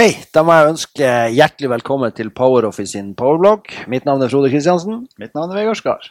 Hei, 0.00 0.14
da 0.32 0.40
må 0.40 0.54
jeg 0.56 0.68
ønske 0.70 1.08
hjertelig 1.36 1.68
velkommen 1.74 2.12
til 2.16 2.30
PowerOffice 2.32 2.94
sin 2.94 3.10
powerblog. 3.12 3.66
Mitt 3.92 4.06
navn 4.08 4.22
er 4.24 4.30
Frode 4.32 4.48
Kristiansen. 4.48 5.02
Mitt 5.20 5.34
navn 5.36 5.50
er 5.52 5.58
Vegard 5.58 5.76
Skar. 5.76 6.06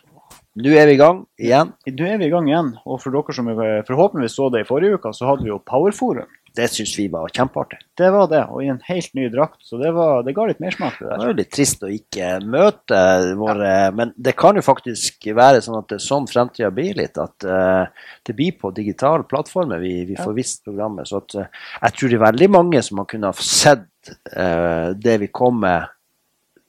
Nå 0.61 0.75
er 0.77 0.85
vi 0.85 0.93
i 0.93 0.99
gang 0.99 1.23
igjen. 1.41 1.71
Nå 1.89 2.05
er 2.05 2.19
vi 2.21 2.27
i 2.27 2.29
gang 2.29 2.45
igjen, 2.51 2.69
og 2.85 2.99
for 3.01 3.17
dere 3.17 3.33
som 3.33 3.49
forhåpentligvis 3.87 4.35
så 4.37 4.51
det 4.53 4.61
i 4.61 4.67
forrige 4.69 4.99
uke, 4.99 5.09
så 5.17 5.31
hadde 5.31 5.47
vi 5.47 5.49
jo 5.49 5.57
Powerforum. 5.65 6.29
Det 6.55 6.67
syns 6.71 6.93
vi 6.99 7.07
var 7.11 7.29
kjempeartig. 7.33 7.79
Det 7.97 8.09
var 8.13 8.29
det, 8.31 8.41
og 8.49 8.63
i 8.63 8.69
en 8.71 8.81
helt 8.87 9.13
ny 9.17 9.27
drakt, 9.33 9.59
så 9.65 9.77
det, 9.81 9.91
var, 9.95 10.23
det 10.25 10.33
ga 10.37 10.45
litt 10.49 10.61
mersmak 10.63 10.97
det 10.99 11.09
Det 11.09 11.17
er 11.17 11.31
jo 11.31 11.37
litt 11.39 11.51
trist 11.53 11.83
å 11.85 11.91
ikke 11.91 12.31
møte 12.45 13.01
våre 13.39 13.73
Men 13.95 14.13
det 14.15 14.35
kan 14.39 14.57
jo 14.59 14.63
faktisk 14.65 15.29
være 15.35 15.61
sånn 15.65 15.79
at 15.81 15.89
det 15.91 15.99
er 15.99 16.05
sånn 16.05 16.27
fremtida 16.29 16.71
blir 16.73 16.97
litt. 16.99 17.19
At 17.19 17.47
uh, 17.47 18.09
det 18.25 18.35
blir 18.37 18.57
på 18.59 18.73
digitale 18.75 19.27
plattformer 19.29 19.81
vi, 19.83 19.93
vi 20.09 20.17
får 20.19 20.35
visst 20.37 20.63
programmet. 20.67 21.09
Så 21.09 21.21
at, 21.21 21.37
uh, 21.37 21.63
jeg 21.83 21.97
tror 21.97 22.11
det 22.11 22.19
er 22.19 22.25
veldig 22.27 22.51
mange 22.55 22.83
som 22.85 23.01
har 23.01 23.09
kunnet 23.11 23.33
ha 23.33 23.49
sett 23.49 24.13
uh, 24.35 24.95
det 24.95 25.19
vi 25.25 25.31
kom 25.33 25.61
med, 25.63 25.89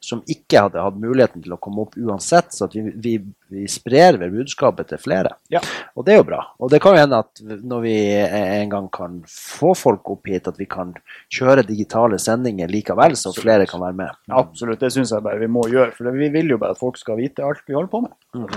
som 0.01 0.23
ikke 0.33 0.63
hadde 0.65 0.81
hatt 0.81 0.97
muligheten 0.97 1.43
til 1.45 1.53
å 1.55 1.59
komme 1.61 1.85
opp 1.85 1.97
uansett. 2.01 2.55
Så 2.57 2.67
at 2.67 2.75
vi, 2.77 2.83
vi, 2.97 3.13
vi 3.53 3.67
sprer 3.71 4.17
ved 4.21 4.33
budskapet 4.33 4.89
til 4.91 5.01
flere. 5.03 5.35
Ja. 5.53 5.61
Og 5.95 6.07
det 6.07 6.15
er 6.15 6.21
jo 6.23 6.27
bra. 6.31 6.41
Og 6.59 6.73
det 6.73 6.81
kan 6.83 6.97
jo 6.97 7.03
hende 7.03 7.21
at 7.21 7.43
når 7.45 7.85
vi 7.85 7.95
en 8.25 8.73
gang 8.73 8.89
kan 8.95 9.19
få 9.29 9.75
folk 9.79 10.13
opp 10.15 10.31
hit, 10.31 10.49
at 10.49 10.61
vi 10.61 10.69
kan 10.71 10.95
kjøre 11.33 11.67
digitale 11.69 12.19
sendinger 12.23 12.73
likevel, 12.73 13.17
så 13.17 13.31
Absolutt. 13.31 13.45
flere 13.45 13.69
kan 13.71 13.85
være 13.85 13.99
med. 14.01 14.21
Absolutt, 14.41 14.81
det 14.81 14.93
syns 14.95 15.13
jeg 15.13 15.27
bare 15.27 15.43
vi 15.43 15.51
må 15.53 15.67
gjøre, 15.69 15.93
for 15.97 16.17
vi 16.17 16.31
vil 16.33 16.55
jo 16.55 16.61
bare 16.63 16.77
at 16.77 16.81
folk 16.81 16.99
skal 17.01 17.21
vite 17.21 17.45
alt 17.45 17.63
vi 17.69 17.77
holder 17.77 17.93
på 17.93 18.05
med. 18.07 18.17
Mm. 18.35 18.49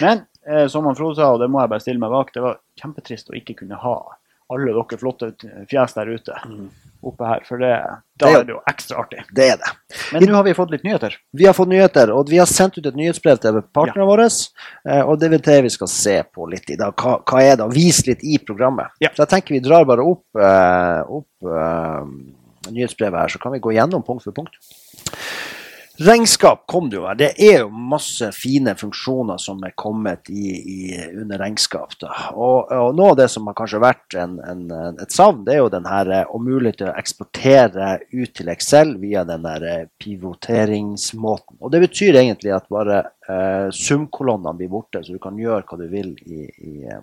Men 0.00 0.24
eh, 0.48 0.66
som 0.72 0.88
han 0.88 0.96
Frode 0.98 1.20
sa, 1.20 1.34
og 1.34 1.42
det 1.42 1.50
må 1.52 1.60
jeg 1.62 1.72
bare 1.74 1.84
stille 1.84 2.02
meg 2.02 2.14
bak, 2.14 2.32
det 2.34 2.44
var 2.44 2.62
kjempetrist 2.80 3.28
å 3.28 3.36
ikke 3.38 3.60
kunne 3.60 3.80
ha 3.84 3.98
alle 4.52 4.72
dere 4.72 4.98
flotte 5.00 5.32
fjes 5.70 5.96
der 5.96 6.12
ute 6.14 6.36
oppe 7.04 7.26
her, 7.28 7.42
for 7.46 7.60
det, 7.62 7.70
da 8.18 8.26
Det 8.26 8.34
er 8.34 8.44
det 8.48 8.54
jo 8.56 8.60
ekstra 8.66 9.02
artig. 9.04 9.20
Det 9.30 9.44
er 9.52 9.58
det. 9.60 9.68
Men 10.12 10.24
nå 10.26 10.34
har 10.34 10.46
vi 10.48 10.54
fått 10.56 10.72
litt 10.74 10.82
nyheter. 10.82 11.14
Vi 11.32 11.46
har 11.46 11.54
fått 11.54 11.70
nyheter, 11.70 12.10
og 12.10 12.28
vi 12.32 12.40
har 12.40 12.48
sendt 12.50 12.78
ut 12.78 12.86
et 12.90 12.96
nyhetsbrev 12.98 13.38
til 13.38 13.60
partnerne 13.62 14.08
våre. 14.08 14.26
eh, 14.26 15.02
Og 15.04 15.20
det 15.20 15.30
er 15.32 15.38
det 15.38 15.60
vi 15.68 15.70
skal 15.70 15.90
se 15.92 16.16
på 16.34 16.48
litt 16.50 16.70
i 16.70 16.76
dag. 16.80 16.96
Hva, 16.98 17.20
hva 17.22 17.44
er 17.44 17.60
det? 17.60 17.68
Vis 17.76 18.02
litt 18.08 18.24
i 18.26 18.38
programmet. 18.38 18.90
Ja. 19.00 19.12
Så 19.14 19.22
jeg 19.22 19.28
tenker 19.36 19.54
vi 19.54 19.60
drar 19.60 19.86
bare 19.86 20.02
opp, 20.02 20.24
eh, 20.34 21.00
opp 21.06 21.46
uh, 21.46 22.02
nyhetsbrevet 22.70 23.20
her, 23.20 23.28
så 23.28 23.38
kan 23.38 23.54
vi 23.54 23.62
gå 23.62 23.76
gjennom 23.78 24.02
punkt 24.02 24.26
for 24.26 24.34
punkt. 24.34 24.58
Regnskap 26.00 26.66
kom 26.66 26.90
det 26.90 26.96
jo 26.96 27.06
her. 27.08 27.16
Det 27.18 27.28
er 27.42 27.64
jo 27.64 27.70
masse 27.90 28.28
fine 28.30 28.76
funksjoner 28.78 29.40
som 29.42 29.58
er 29.66 29.72
kommet 29.74 30.28
i, 30.30 30.52
i, 30.54 30.78
under 31.10 31.40
regnskap. 31.42 31.96
Og, 32.38 32.70
og 32.70 32.92
noe 32.94 33.08
av 33.12 33.16
det 33.18 33.26
som 33.32 33.48
har 33.50 33.56
kanskje 33.58 33.80
vært 33.82 34.14
en, 34.22 34.36
en, 34.46 34.62
et 35.02 35.14
savn, 35.14 35.42
det 35.46 35.56
er 35.56 35.58
jo 35.64 35.72
den 35.74 35.88
her 35.90 36.12
eh, 36.14 36.30
om 36.30 36.46
mulig 36.46 36.76
til 36.78 36.92
å 36.92 36.94
eksportere 36.94 37.96
ut 38.12 38.30
til 38.30 38.52
Excel 38.54 38.94
via 39.02 39.24
den 39.26 39.42
der 39.42 39.66
eh, 39.66 39.88
pivoteringsmåten. 39.98 41.58
Og 41.58 41.74
det 41.74 41.82
betyr 41.88 42.20
egentlig 42.22 42.54
at 42.54 42.70
bare 42.70 43.00
eh, 43.26 43.66
sumkolonnene 43.74 44.54
blir 44.60 44.70
borte, 44.70 45.02
så 45.02 45.18
du 45.18 45.22
kan 45.22 45.38
gjøre 45.38 45.66
hva 45.66 45.80
du 45.82 45.88
vil 45.90 46.14
i, 46.30 46.46
i, 46.46 46.76
eh, 46.86 47.02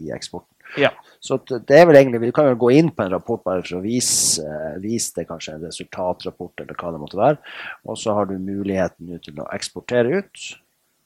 i 0.00 0.14
eksporten. 0.16 0.48
Ja. 0.78 0.90
Så 1.20 1.36
det 1.46 1.70
er 1.76 1.86
vel 1.86 1.96
egentlig, 1.96 2.20
Vi 2.20 2.32
kan 2.32 2.46
jo 2.48 2.54
gå 2.56 2.70
inn 2.78 2.90
på 2.90 3.02
en 3.04 3.10
rapport 3.12 3.42
bare 3.44 3.62
for 3.62 3.78
å 3.80 3.82
vise, 3.84 4.40
eh, 4.44 4.78
vise 4.80 5.12
det 5.18 5.26
kanskje 5.28 5.54
en 5.54 5.66
resultatrapport 5.66 6.60
eller 6.60 6.74
hva 6.74 6.92
det 6.92 7.00
måtte 7.02 7.18
være. 7.20 7.38
Og 7.86 7.98
så 7.98 8.14
har 8.14 8.26
du 8.26 8.38
muligheten 8.38 9.20
til 9.20 9.34
å 9.42 9.48
eksportere 9.52 10.18
ut. 10.22 10.56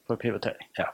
for 0.07 0.17
pivotering. 0.21 0.67
Ja. 0.79 0.91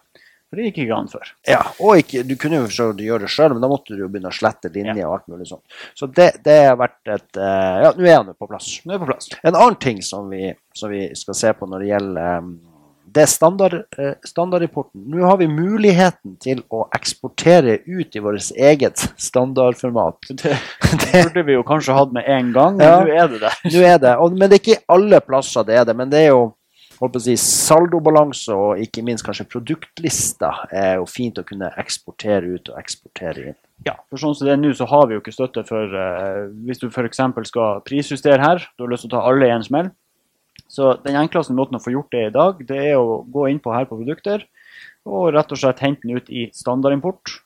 For 0.48 0.54
det 0.56 0.68
gikk 0.68 0.84
ikke 0.84 0.96
an 0.96 1.08
før. 1.10 1.28
Ja, 1.46 1.60
og 1.80 1.96
ikke, 1.98 2.22
Du 2.26 2.36
kunne 2.36 2.60
jo 2.60 2.68
gjøre 2.94 3.20
det 3.24 3.28
sjøl, 3.28 3.50
men 3.54 3.60
da 3.60 3.66
måtte 3.68 3.88
du 3.94 3.98
jo 4.04 4.08
begynne 4.08 4.30
å 4.30 4.34
slette 4.34 4.70
linjer 4.72 4.96
Ja. 4.98 5.08
og 5.08 5.14
alt 5.18 5.26
mulig 5.28 5.48
sånt. 5.48 5.62
Så 5.94 6.06
det, 6.14 6.42
det 6.44 6.68
har 6.68 6.76
vært 6.76 7.06
et 7.06 7.36
eh, 7.36 7.82
Ja, 7.82 7.92
nå 7.92 8.06
er 8.06 8.16
han 8.16 8.26
jo 8.26 8.34
på 8.34 8.46
plass. 8.48 8.80
Nå 8.86 8.94
er 8.94 8.98
på 8.98 9.06
plass. 9.10 9.28
En 9.42 9.54
annen 9.54 9.76
ting 9.82 10.00
som 10.00 10.30
vi, 10.30 10.54
som 10.74 10.90
vi 10.90 11.08
skal 11.14 11.34
se 11.34 11.52
på 11.52 11.66
når 11.66 11.78
det 11.80 11.88
gjelder 11.90 12.36
eh, 12.38 12.48
det 13.10 13.22
er 13.24 13.30
standard, 13.30 13.74
eh, 13.98 14.12
standardreporten. 14.26 15.02
Nå 15.10 15.24
har 15.26 15.38
vi 15.40 15.48
muligheten 15.50 16.36
til 16.42 16.60
å 16.70 16.84
eksportere 16.94 17.78
ut 17.86 18.14
i 18.16 18.22
vårt 18.22 18.50
eget 18.54 19.02
standardformat. 19.18 20.30
Det, 20.30 20.54
det 21.02 21.24
burde 21.26 21.44
vi 21.48 21.56
jo 21.58 21.64
kanskje 21.66 21.96
hatt 21.96 22.14
med 22.14 22.28
en 22.30 22.52
gang, 22.54 22.78
men 22.78 22.86
Ja. 22.86 23.00
nå 23.02 23.16
er 23.16 23.28
det 23.32 23.40
der. 23.42 23.58
Nå 23.66 23.82
er 23.82 23.98
det, 23.98 24.16
og, 24.16 24.36
Men 24.38 24.50
det 24.50 24.60
er 24.60 24.64
ikke 24.64 24.82
alle 24.94 25.20
plasser 25.26 25.66
det 25.66 25.80
er 25.80 25.84
det. 25.88 25.96
Men 25.96 26.10
det 26.12 26.24
er 26.26 26.30
jo 26.30 26.44
holdt 27.00 27.14
på 27.16 27.20
å 27.22 27.24
si, 27.24 27.34
saldobalanse 27.40 28.52
og 28.52 28.80
ikke 28.84 29.02
minst 29.06 29.24
kanskje 29.24 29.46
produktlister 29.48 30.66
er 30.70 30.98
jo 31.00 31.06
fint 31.08 31.38
å 31.40 31.44
kunne 31.48 31.70
eksportere 31.80 32.54
ut 32.58 32.68
og 32.72 32.78
eksportere 32.80 33.50
inn. 33.50 33.58
Ja, 33.86 33.94
for 34.10 34.20
sånn 34.20 34.34
som 34.36 34.44
det 34.46 34.52
er 34.52 34.60
nå, 34.60 34.74
så 34.76 34.84
har 34.90 35.06
vi 35.08 35.16
jo 35.16 35.22
ikke 35.22 35.32
støtte 35.32 35.62
for 35.64 35.94
eh, 35.96 36.50
Hvis 36.68 36.82
du 36.82 36.90
f.eks. 36.90 37.22
skal 37.48 37.80
prisjustere 37.86 38.42
her, 38.42 38.60
du 38.76 38.84
har 38.84 38.92
lyst 38.92 39.06
til 39.06 39.14
å 39.14 39.14
ta 39.16 39.22
alle 39.30 39.48
i 39.48 39.54
en 39.54 39.64
smell. 39.64 39.88
Så 40.70 40.92
den 41.02 41.18
enkleste 41.18 41.54
måten 41.56 41.78
å 41.78 41.82
få 41.82 41.92
gjort 41.96 42.12
det 42.14 42.26
i 42.28 42.34
dag, 42.34 42.60
det 42.66 42.78
er 42.92 42.98
å 43.00 43.22
gå 43.26 43.48
inn 43.50 43.58
på 43.62 43.72
her 43.74 43.88
på 43.90 43.98
produkter, 43.98 44.44
og 45.08 45.32
rett 45.34 45.50
og 45.50 45.58
slett 45.58 45.82
hente 45.82 46.06
den 46.06 46.20
ut 46.20 46.28
i 46.30 46.46
standardimport, 46.54 47.40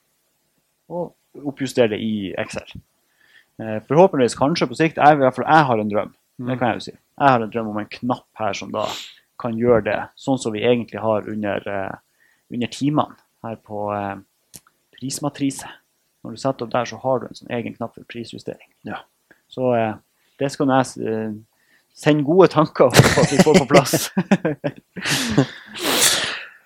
og 0.93 1.15
oppjustere 1.49 1.95
det 1.95 2.01
i 2.05 2.35
Excel. 2.41 2.69
Eh, 3.63 3.79
forhåpentligvis 3.89 4.37
kanskje 4.37 4.69
på 4.69 4.77
sikt, 4.77 5.01
jeg, 5.01 5.21
jeg 5.25 5.67
har 5.71 5.81
en 5.81 5.93
drøm, 5.93 6.13
det 6.45 6.59
kan 6.59 6.73
jeg 6.75 6.81
jo 6.81 6.85
si. 6.89 6.95
Jeg 6.95 7.33
har 7.37 7.45
en 7.45 7.55
drøm 7.55 7.71
om 7.73 7.81
en 7.81 7.91
knapp 7.91 8.27
her 8.43 8.59
som 8.59 8.75
da 8.75 8.85
kan 9.41 9.57
gjøre 9.59 9.87
det 9.87 9.97
sånn 10.21 10.39
som 10.41 10.53
vi 10.55 10.65
egentlig 10.67 11.01
har 11.03 11.25
under, 11.31 11.65
eh, 11.71 12.29
under 12.53 12.73
timene 12.75 13.17
her 13.47 13.57
på 13.65 13.87
eh, 13.97 14.61
prismatrise. 14.99 15.71
Når 16.25 16.37
du 16.37 16.45
setter 16.45 16.67
opp 16.67 16.77
der, 16.77 16.93
så 16.93 17.01
har 17.01 17.21
du 17.23 17.27
en 17.29 17.41
sånn 17.41 17.57
egen 17.57 17.77
knapp 17.77 17.97
for 17.97 18.05
prisjustering. 18.11 18.69
Ja. 18.89 19.01
Så 19.53 19.73
det 20.41 20.49
skal 20.51 20.71
jeg 20.73 21.35
sende 21.95 22.27
gode 22.27 22.49
tanker 22.53 22.91
på 22.91 23.21
at 23.23 23.31
vi 23.33 23.39
får 23.47 23.55
på 23.63 23.67
plass. 23.71 23.95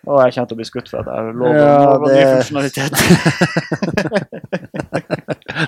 Og 0.09 0.23
jeg 0.25 0.33
kommer 0.35 0.49
til 0.49 0.55
å 0.55 0.57
bli 0.61 0.65
skutt 0.69 0.89
for 0.89 0.99
at 1.03 1.09
jeg 1.13 1.21
lover, 1.37 1.57
Ja, 1.59 1.65
det... 2.01 2.13
ny 2.15 2.23
funksjonalitet. 2.33 2.95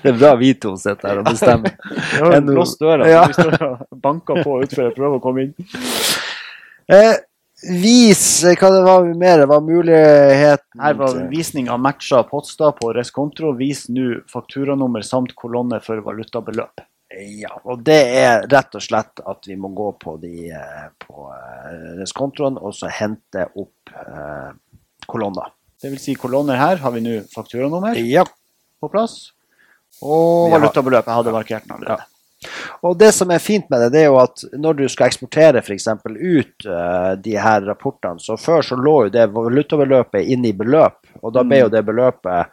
Det 0.01 0.09
er 0.13 0.19
bra 0.21 0.31
vi 0.39 0.53
to 0.61 0.71
sitter 0.79 1.09
her 1.11 1.19
og 1.21 1.25
bestemmer. 1.27 1.71
Vi 1.83 2.21
har 2.23 2.31
døra, 2.81 3.05
Ja. 3.11 3.23
vi 3.27 3.33
står 3.37 3.53
og 3.67 3.75
banker 4.01 4.35
på 4.45 4.51
utenfor 4.63 4.85
og 4.87 4.95
prøver 4.97 5.17
å 5.19 5.23
komme 5.25 5.41
inn. 5.45 5.53
Eh, 6.91 7.15
vis 7.83 8.23
eh, 8.45 8.57
hva 8.61 8.69
det 8.73 8.83
var 8.87 9.01
mer. 9.19 9.39
hva 9.51 9.59
muligheten 9.65 10.81
Her 10.85 10.95
var 11.01 11.11
visning 11.33 11.67
av 11.73 11.79
matcha 11.83 12.19
poster 12.29 12.71
på 12.79 12.87
Rescontro. 12.97 13.49
Vis 13.59 13.81
nå 13.93 14.07
fakturanummer 14.31 15.03
samt 15.07 15.31
kolonne 15.35 15.79
for 15.85 15.97
valutabeløp. 16.07 16.75
Ja, 17.11 17.57
og 17.67 17.81
det 17.83 17.99
er 18.21 18.45
rett 18.47 18.77
og 18.79 18.83
slett 18.85 19.19
at 19.27 19.47
vi 19.49 19.57
må 19.59 19.73
gå 19.75 19.89
på, 19.99 20.13
de, 20.23 20.51
eh, 20.55 20.85
på 21.03 21.25
eh, 21.35 21.89
reskontoen 21.99 22.59
og 22.61 22.71
så 22.77 22.87
hente 22.95 23.49
opp 23.59 23.91
eh, 23.91 24.53
kolonner. 25.11 25.51
Det 25.83 25.91
vil 25.91 25.99
si 25.99 26.15
kolonner 26.15 26.61
her 26.61 26.79
har 26.85 26.95
vi 26.95 27.03
nå 27.03 27.17
fakturanummer 27.33 27.99
Ja. 28.07 28.23
på 28.81 28.91
plass. 28.93 29.33
Og 30.03 30.47
Vi 30.47 30.53
har- 30.53 30.61
valutabeløp. 30.61 31.05
Jeg 31.07 31.15
hadde 31.19 31.33
markert 31.35 31.67
den 31.67 31.77
allerede. 31.77 32.07
Og 32.83 32.97
det 32.97 33.11
som 33.13 33.31
er 33.31 33.39
fint 33.43 33.67
med 33.69 33.81
det, 33.83 33.91
det 33.93 34.01
er 34.05 34.07
jo 34.07 34.17
at 34.23 34.45
når 34.57 34.77
du 34.79 34.89
skal 34.89 35.11
eksportere 35.11 35.61
f.eks. 35.61 35.89
ut 36.07 36.67
uh, 36.67 37.15
de 37.21 37.35
her 37.37 37.61
rapportene, 37.67 38.21
så 38.23 38.39
før 38.41 38.63
så 38.65 38.79
lå 38.81 38.95
jo 39.05 39.11
det 39.11 39.27
valutabeløpet 39.35 40.25
inne 40.31 40.49
i 40.49 40.53
beløp, 40.57 41.03
og 41.23 41.35
da 41.35 41.43
ble 41.45 41.59
jo 41.67 41.69
det 41.69 41.83
beløpet 41.85 42.47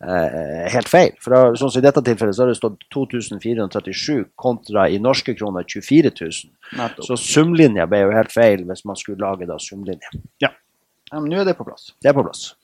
helt 0.00 0.88
feil. 0.88 1.12
For 1.20 1.34
da, 1.34 1.40
sånn 1.60 1.72
som 1.74 1.82
I 1.82 1.84
dette 1.84 2.02
tilfellet 2.06 2.36
så 2.36 2.46
har 2.46 2.52
det 2.52 2.56
stått 2.56 2.86
2437 2.94 4.30
kontra 4.40 4.86
i 4.88 4.96
norske 5.02 5.34
kroner 5.36 5.66
24 5.68 6.14
000. 6.16 6.54
Nettopp. 6.80 7.04
Så 7.04 7.18
sumlinja 7.20 7.84
ble 7.90 8.06
jo 8.06 8.14
helt 8.14 8.32
feil 8.32 8.64
hvis 8.68 8.86
man 8.88 8.96
skulle 8.96 9.20
lage 9.20 9.48
da 9.50 9.58
sumlinje. 9.60 10.14
Ja, 10.40 11.18
men 11.18 11.28
nå 11.32 11.42
er 11.42 11.48
det 11.48 11.58
på 11.58 11.68
plass. 11.68 11.92
Det 12.00 12.12
er 12.12 12.16
på 12.16 12.24
plass. 12.24 12.54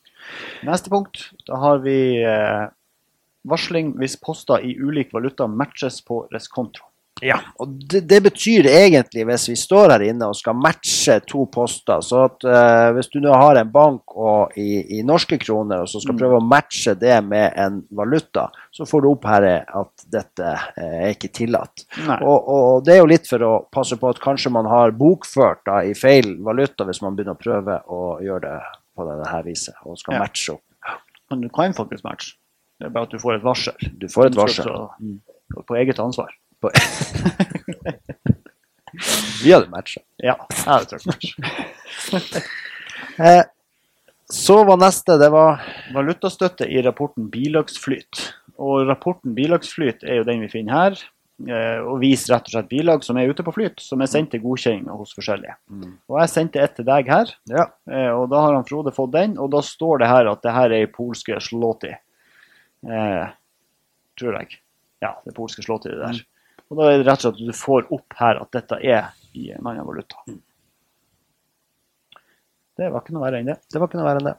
Neste 0.67 0.91
punkt. 0.91 1.29
Da 1.47 1.59
har 1.61 1.85
vi 1.85 1.99
eh, 2.25 2.67
varsling 3.49 3.95
hvis 4.01 4.19
poster 4.23 4.65
i 4.65 4.77
ulik 4.79 5.13
valuta 5.15 5.49
matches 5.51 6.01
på 6.07 6.25
Rescontro. 6.33 6.89
Ja, 7.25 7.39
og 7.63 7.71
det, 7.89 8.03
det 8.11 8.19
betyr 8.27 8.67
egentlig, 8.69 9.23
hvis 9.25 9.47
vi 9.49 9.55
står 9.57 9.95
her 9.95 10.03
inne 10.05 10.27
og 10.29 10.37
skal 10.37 10.53
matche 10.61 11.15
to 11.25 11.47
poster, 11.49 12.03
så 12.05 12.27
at 12.27 12.45
uh, 12.45 12.91
hvis 12.93 13.09
du 13.09 13.21
nå 13.25 13.33
har 13.33 13.57
en 13.57 13.71
bank 13.73 14.13
og 14.21 14.53
i, 14.61 14.99
i 14.99 15.03
norske 15.03 15.39
kroner, 15.41 15.81
og 15.81 15.89
så 15.89 16.01
skal 16.03 16.13
Mm. 16.13 16.21
prøve 16.21 16.37
å 16.43 16.45
matche 16.45 16.95
det 17.01 17.17
med 17.25 17.57
en 17.57 17.79
valuta, 17.97 18.51
så 18.71 18.85
får 18.85 19.01
du 19.03 19.09
opp 19.15 19.25
her 19.25 19.47
at 19.65 20.05
dette 20.13 20.45
uh, 20.45 20.69
er 20.77 21.15
ikke 21.15 21.33
tillatt. 21.41 21.87
Og, 22.21 22.37
Og, 22.37 22.53
og 22.77 22.85
det 22.85 22.95
er 22.99 23.01
jo 23.01 23.09
litt 23.15 23.27
for 23.33 23.41
å 23.49 23.53
passe 23.73 23.97
på 23.97 24.13
at 24.13 24.21
kanskje 24.21 24.53
man 24.53 24.69
har 24.69 24.93
bokført 24.93 25.65
da, 25.65 25.81
i 25.89 25.95
feil 25.97 26.35
valuta 26.45 26.85
hvis 26.85 27.01
man 27.01 27.17
begynner 27.17 27.33
å 27.39 27.41
prøve 27.41 27.81
å 27.89 28.03
gjøre 28.21 28.45
det 28.45 28.61
på 28.97 29.09
dette 29.09 29.43
viset, 29.49 29.75
og 29.89 29.97
skal 29.99 30.15
Ja. 30.19 30.25
matche 30.27 30.53
opp. 30.53 30.63
Men 31.31 31.41
du 31.41 31.49
kan 31.49 31.73
faktisk 31.73 32.05
matche. 32.05 32.35
Det 32.79 32.87
er 32.87 32.91
bare 32.93 33.09
at 33.09 33.17
du 33.17 33.19
får 33.19 33.39
et 33.41 33.43
varsel. 33.49 33.75
Du 33.99 34.07
får 34.07 34.27
et 34.27 34.37
varsel. 34.37 34.65
så- 34.69 35.63
På 35.67 35.75
eget 35.81 35.99
ansvar. 35.99 36.29
På- 36.67 36.73
Vi 39.45 39.53
hadde 39.53 39.69
matcha. 39.71 40.01
Ja, 40.23 40.35
jeg 40.51 40.65
hadde 40.67 40.87
trykt 40.93 41.07
match. 41.11 41.35
Eh, 43.21 43.45
så 44.29 44.65
var 44.69 44.77
neste, 44.81 45.17
det 45.21 45.29
var 45.33 45.61
Valutastøtte 45.95 46.67
i 46.69 46.83
rapporten 46.85 47.29
Bilagsflyt. 47.33 48.33
Og 48.61 48.85
rapporten 48.89 49.35
Bilagsflyt 49.37 50.05
er 50.05 50.17
jo 50.21 50.27
den 50.29 50.41
vi 50.45 50.49
finner 50.53 50.75
her. 50.77 50.93
eh, 51.49 51.79
og 51.85 52.01
viser 52.01 52.33
rett 52.35 52.47
og 52.49 52.53
slett 52.55 52.69
bilag 52.69 53.05
som 53.05 53.17
er 53.21 53.29
ute 53.33 53.43
på 53.45 53.53
flyt, 53.57 53.81
som 53.85 54.01
er 54.05 54.09
sendt 54.09 54.31
til 54.33 54.41
godkjenning 54.45 54.89
hos 54.97 55.13
forskjellige. 55.17 55.55
Mm. 55.69 55.95
Og 56.09 56.21
jeg 56.23 56.29
sendte 56.33 56.61
et 56.65 56.73
til 56.77 56.85
deg 56.89 57.05
her, 57.13 57.27
Ja. 57.53 57.65
eh, 57.93 58.13
og 58.17 58.29
da 58.33 58.41
har 58.45 58.55
han 58.57 58.65
Frode 58.69 58.93
fått 58.97 59.13
den, 59.13 59.37
og 59.39 59.51
da 59.53 59.61
står 59.65 59.99
det 60.01 60.09
her 60.09 60.25
at 60.33 60.41
det 60.43 60.53
her 60.57 60.71
er 60.73 60.83
i 60.85 60.89
polske 60.93 61.37
slåti. 61.41 61.93
Eh, 62.89 63.27
tror 64.17 64.33
jeg. 64.41 64.49
Ja, 65.05 65.13
det 65.25 65.35
polske 65.37 65.61
slåti 65.65 65.89
det 65.93 66.01
der. 66.05 66.17
Og 66.71 66.81
da 66.81 66.89
er 66.91 66.99
det 66.99 67.07
rett 67.07 67.23
og 67.23 67.29
slett 67.29 67.39
at 67.39 67.53
du 67.53 67.57
får 67.57 67.87
opp 67.95 68.19
her 68.19 68.41
at 68.43 68.51
dette 68.57 68.81
er 68.83 69.13
i 69.37 69.51
en 69.55 69.69
annen 69.69 69.87
valuta. 69.87 70.19
Det 72.77 72.91
var 72.93 73.05
ikke 73.05 73.15
noe 73.17 73.25
verre 73.25 73.41
enn 73.41 73.53
det. 73.53 73.61
Det 73.73 73.81
var 73.81 73.89
ikke 73.89 74.01
noe 74.01 74.09
verre 74.09 74.23
enn 74.23 74.31
det. 74.33 74.37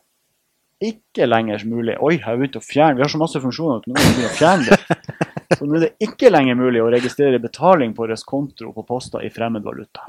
Ikke 0.87 1.25
lenger 1.25 1.63
mulig. 1.65 1.95
Oi, 2.05 2.17
jeg 2.19 2.25
har 2.25 2.35
begynt 2.37 2.59
å 2.59 2.61
fjerne 2.61 2.99
Vi 2.99 3.01
har 3.01 3.09
så 3.09 3.17
masse 3.17 3.39
funksjoner 3.41 3.79
at 3.79 3.87
nå 3.89 3.95
må 3.95 4.03
vi 4.03 4.11
begynne 4.19 4.33
å 4.33 4.37
fjerne 4.37 4.75
det. 4.75 5.15
Så 5.57 5.63
nå 5.63 5.77
er 5.77 5.85
det 5.85 6.03
ikke 6.03 6.29
lenger 6.29 6.57
mulig 6.59 6.81
å 6.83 6.89
registrere 6.91 7.39
betaling 7.39 7.93
på 7.95 8.05
reskonto 8.09 8.73
på 8.75 8.83
poster 8.85 9.23
i 9.23 9.29
fremmed 9.31 9.63
valuta. 9.63 10.03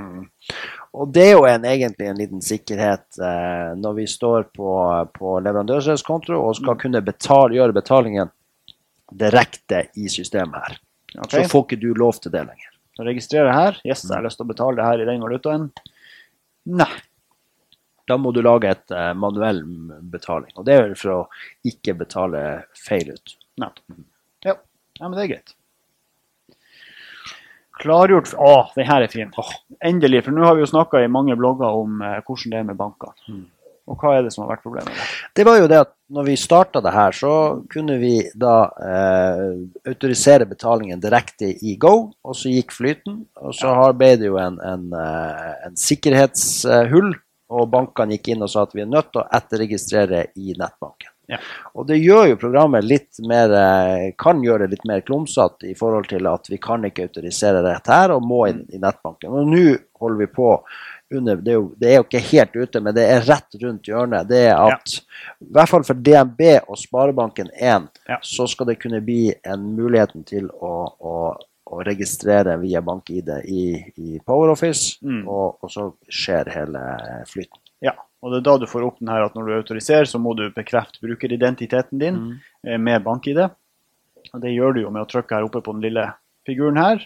Og 0.98 1.12
det 1.14 1.28
er 1.28 1.36
jo 1.36 1.44
en, 1.46 1.64
egentlig 1.68 2.08
en 2.10 2.18
liten 2.18 2.42
sikkerhet 2.42 3.20
eh, 3.22 3.70
når 3.78 3.94
vi 4.00 4.08
står 4.10 4.48
på, 4.50 4.72
på 5.14 5.36
leverandørskonto 5.46 6.34
og 6.42 6.58
skal 6.58 6.80
kunne 6.82 7.04
betale, 7.06 7.54
gjøre 7.54 7.78
betalingen 7.78 8.34
direkte 9.14 9.86
i 9.94 10.10
systemet 10.12 10.66
her. 10.66 10.80
Ok, 11.16 11.31
Så 11.31 11.44
får 11.49 11.64
ikke 11.64 11.81
du 11.81 11.93
lov 11.96 12.19
til 12.20 12.34
det 12.34 12.44
lenger. 12.44 12.72
Så 12.99 13.06
registrerer 13.06 13.49
jeg 13.49 13.56
her. 13.56 13.76
Yes, 13.87 14.02
jeg 14.05 14.16
har 14.16 14.25
lyst 14.26 14.40
til 14.40 14.49
å 14.49 14.50
betale 14.50 14.81
det 14.81 14.88
her 14.88 15.02
i 15.02 15.06
den 15.08 15.22
valutaen. 15.22 15.69
Nei. 16.69 16.90
Da 18.08 18.16
må 18.20 18.32
du 18.32 18.40
lage 18.44 18.70
et 18.72 18.94
uh, 18.94 19.12
manuell 19.16 19.62
betaling. 20.12 20.50
Og 20.56 20.66
det 20.66 20.76
er 20.76 20.94
for 20.99 21.14
å 21.14 21.20
ikke 21.69 21.94
betale 22.00 22.43
feil 22.76 23.12
ut. 23.12 23.37
Nettopp. 23.60 24.00
Ja. 24.46 24.56
ja, 24.99 25.05
men 25.05 25.16
det 25.16 25.25
er 25.26 25.32
greit. 25.34 25.55
Klargjort 27.78 28.32
Å, 28.34 28.52
den 28.75 28.88
her 28.88 29.04
er 29.04 29.12
fin. 29.12 29.31
Endelig. 29.84 30.25
For 30.26 30.34
nå 30.34 30.43
har 30.49 30.56
vi 30.58 30.64
jo 30.64 30.72
snakka 30.72 31.04
i 31.04 31.12
mange 31.12 31.37
blogger 31.38 31.78
om 31.84 32.02
uh, 32.02 32.19
hvordan 32.26 32.54
det 32.54 32.62
er 32.62 32.69
med 32.72 32.81
bankene. 32.81 33.28
Mm. 33.28 33.44
Og 33.88 33.96
hva 34.02 34.17
er 34.19 34.26
det 34.26 34.32
som 34.35 34.44
har 34.44 34.50
vært 34.55 34.64
problemet? 34.67 34.93
Det 35.37 35.46
var 35.49 35.58
jo 35.62 35.69
det 35.70 35.79
at 35.81 35.94
når 36.12 36.25
vi 36.29 36.37
starta 36.40 36.81
det 36.85 36.93
her, 36.94 37.12
så 37.17 37.32
kunne 37.73 37.99
vi 38.00 38.14
da 38.37 38.55
eh, 38.85 39.44
autorisere 39.88 40.46
betalingen 40.49 41.00
direkte 41.00 41.50
i 41.64 41.75
Go, 41.81 41.94
og 42.25 42.37
så 42.37 42.52
gikk 42.52 42.73
flyten. 42.76 43.23
Og 43.40 43.56
så 43.56 43.73
har- 43.75 43.96
ble 43.96 44.14
det 44.20 44.29
jo 44.31 44.37
en, 44.40 44.58
en, 44.61 44.87
eh, 44.93 45.52
en 45.69 45.76
sikkerhetshull, 45.76 47.14
og 47.49 47.70
bankene 47.73 48.17
gikk 48.19 48.35
inn 48.35 48.44
og 48.44 48.50
sa 48.52 48.67
at 48.67 48.75
vi 48.76 48.82
er 48.85 48.90
nødt 48.93 49.08
til 49.12 49.23
å 49.23 49.29
etterregistrere 49.38 50.26
i 50.37 50.52
nettbanken. 50.58 51.12
Ja. 51.29 51.38
Og 51.76 51.85
det 51.88 51.99
gjør 52.00 52.31
jo 52.31 52.37
programmet 52.40 52.87
litt 52.88 53.19
mer 53.29 53.52
eh, 53.52 54.05
Kan 54.17 54.40
gjøre 54.40 54.64
det 54.64 54.79
litt 54.79 54.87
mer 54.88 55.02
klumsete 55.05 55.69
i 55.69 55.75
forhold 55.76 56.08
til 56.08 56.25
at 56.31 56.49
vi 56.49 56.56
kan 56.56 56.87
ikke 56.88 57.05
autorisere 57.05 57.61
rett 57.67 57.90
her, 57.93 58.14
og 58.17 58.25
må 58.25 58.46
inn 58.49 58.62
i 58.73 58.81
nettbanken. 58.81 59.29
Og 59.32 59.49
nå 59.52 59.64
holder 60.00 60.23
vi 60.25 60.31
på 60.32 60.55
under 61.14 61.37
det 61.40 61.50
er, 61.52 61.56
jo, 61.56 61.69
det 61.81 61.88
er 61.90 61.94
jo 61.99 62.05
ikke 62.06 62.20
helt 62.31 62.56
ute, 62.56 62.81
men 62.84 62.94
det 62.96 63.05
er 63.08 63.22
rett 63.25 63.56
rundt 63.62 63.88
hjørnet. 63.88 64.28
Det 64.28 64.40
er 64.50 64.56
at 64.60 64.96
i 65.40 65.50
hvert 65.56 65.70
fall 65.70 65.84
for 65.88 65.94
DNB 66.05 66.43
og 66.69 66.76
Sparebanken1 66.81 67.87
Ja. 68.08 68.19
så 68.22 68.46
skal 68.50 68.66
det 68.69 68.78
kunne 68.82 69.00
bli 69.05 69.32
en 69.44 69.64
muligheten 69.76 70.25
til 70.28 70.50
å, 70.50 70.72
å, 71.00 71.14
å 71.69 71.81
registrere 71.87 72.58
via 72.60 72.82
BankID 72.84 73.31
i, 73.44 73.64
i 73.96 74.19
PowerOffice, 74.25 74.99
Mm. 75.02 75.22
og, 75.28 75.58
og 75.64 75.70
så 75.72 75.88
skjer 76.12 76.50
hele 76.52 76.84
flyten. 77.31 77.61
Ja, 77.84 77.94
og 78.22 78.32
det 78.32 78.40
er 78.40 78.46
da 78.50 78.56
du 78.58 78.66
får 78.66 78.84
opp 78.88 78.99
den 79.00 79.08
her 79.12 79.25
at 79.28 79.34
når 79.38 79.46
du 79.46 79.56
autoriserer, 79.61 80.04
så 80.11 80.19
må 80.19 80.34
du 80.37 80.49
bekrefte 80.50 81.00
brukeridentiteten 81.04 81.99
din 82.00 82.16
mm. 82.19 82.81
med 82.82 83.04
bank-ID. 83.04 83.44
Og 84.34 84.40
det 84.43 84.50
gjør 84.52 84.75
du 84.75 84.81
jo 84.82 84.90
med 84.90 85.06
å 85.06 85.08
trykke 85.08 85.37
her 85.38 85.46
oppe 85.46 85.62
på 85.64 85.72
den 85.76 85.84
lille 85.87 86.08
figuren 86.49 86.76
her, 86.81 87.04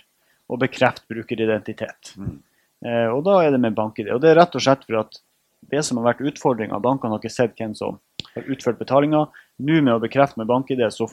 og 0.51 0.59
bekrefte 0.65 1.07
brukeridentitet. 1.13 2.15
Mm. 2.19 2.41
Eh, 2.83 3.09
og 3.13 3.23
da 3.27 3.39
er 3.43 3.55
det 3.55 3.61
med 3.63 3.77
bank-ID. 3.79 4.11
Og 4.15 4.23
det 4.23 4.33
er 4.33 4.41
rett 4.41 4.57
og 4.59 4.65
slett 4.65 4.87
for 4.89 5.03
at 5.05 5.21
det 5.73 5.83
som 5.87 6.01
har 6.01 6.11
vært 6.11 6.25
utfordringa, 6.33 6.81
bankene 6.83 7.15
har 7.15 7.23
ikke 7.23 7.33
sett 7.33 7.55
hvem 7.59 7.75
som 7.79 8.01
har 8.35 8.49
utført 8.51 8.81
betalinga. 8.81 9.27
Nå 9.63 9.81
med 9.81 9.95
å 9.95 10.03
bekrefte 10.03 10.41
med 10.41 10.51
bank-ID, 10.51 10.83
så 10.91 11.09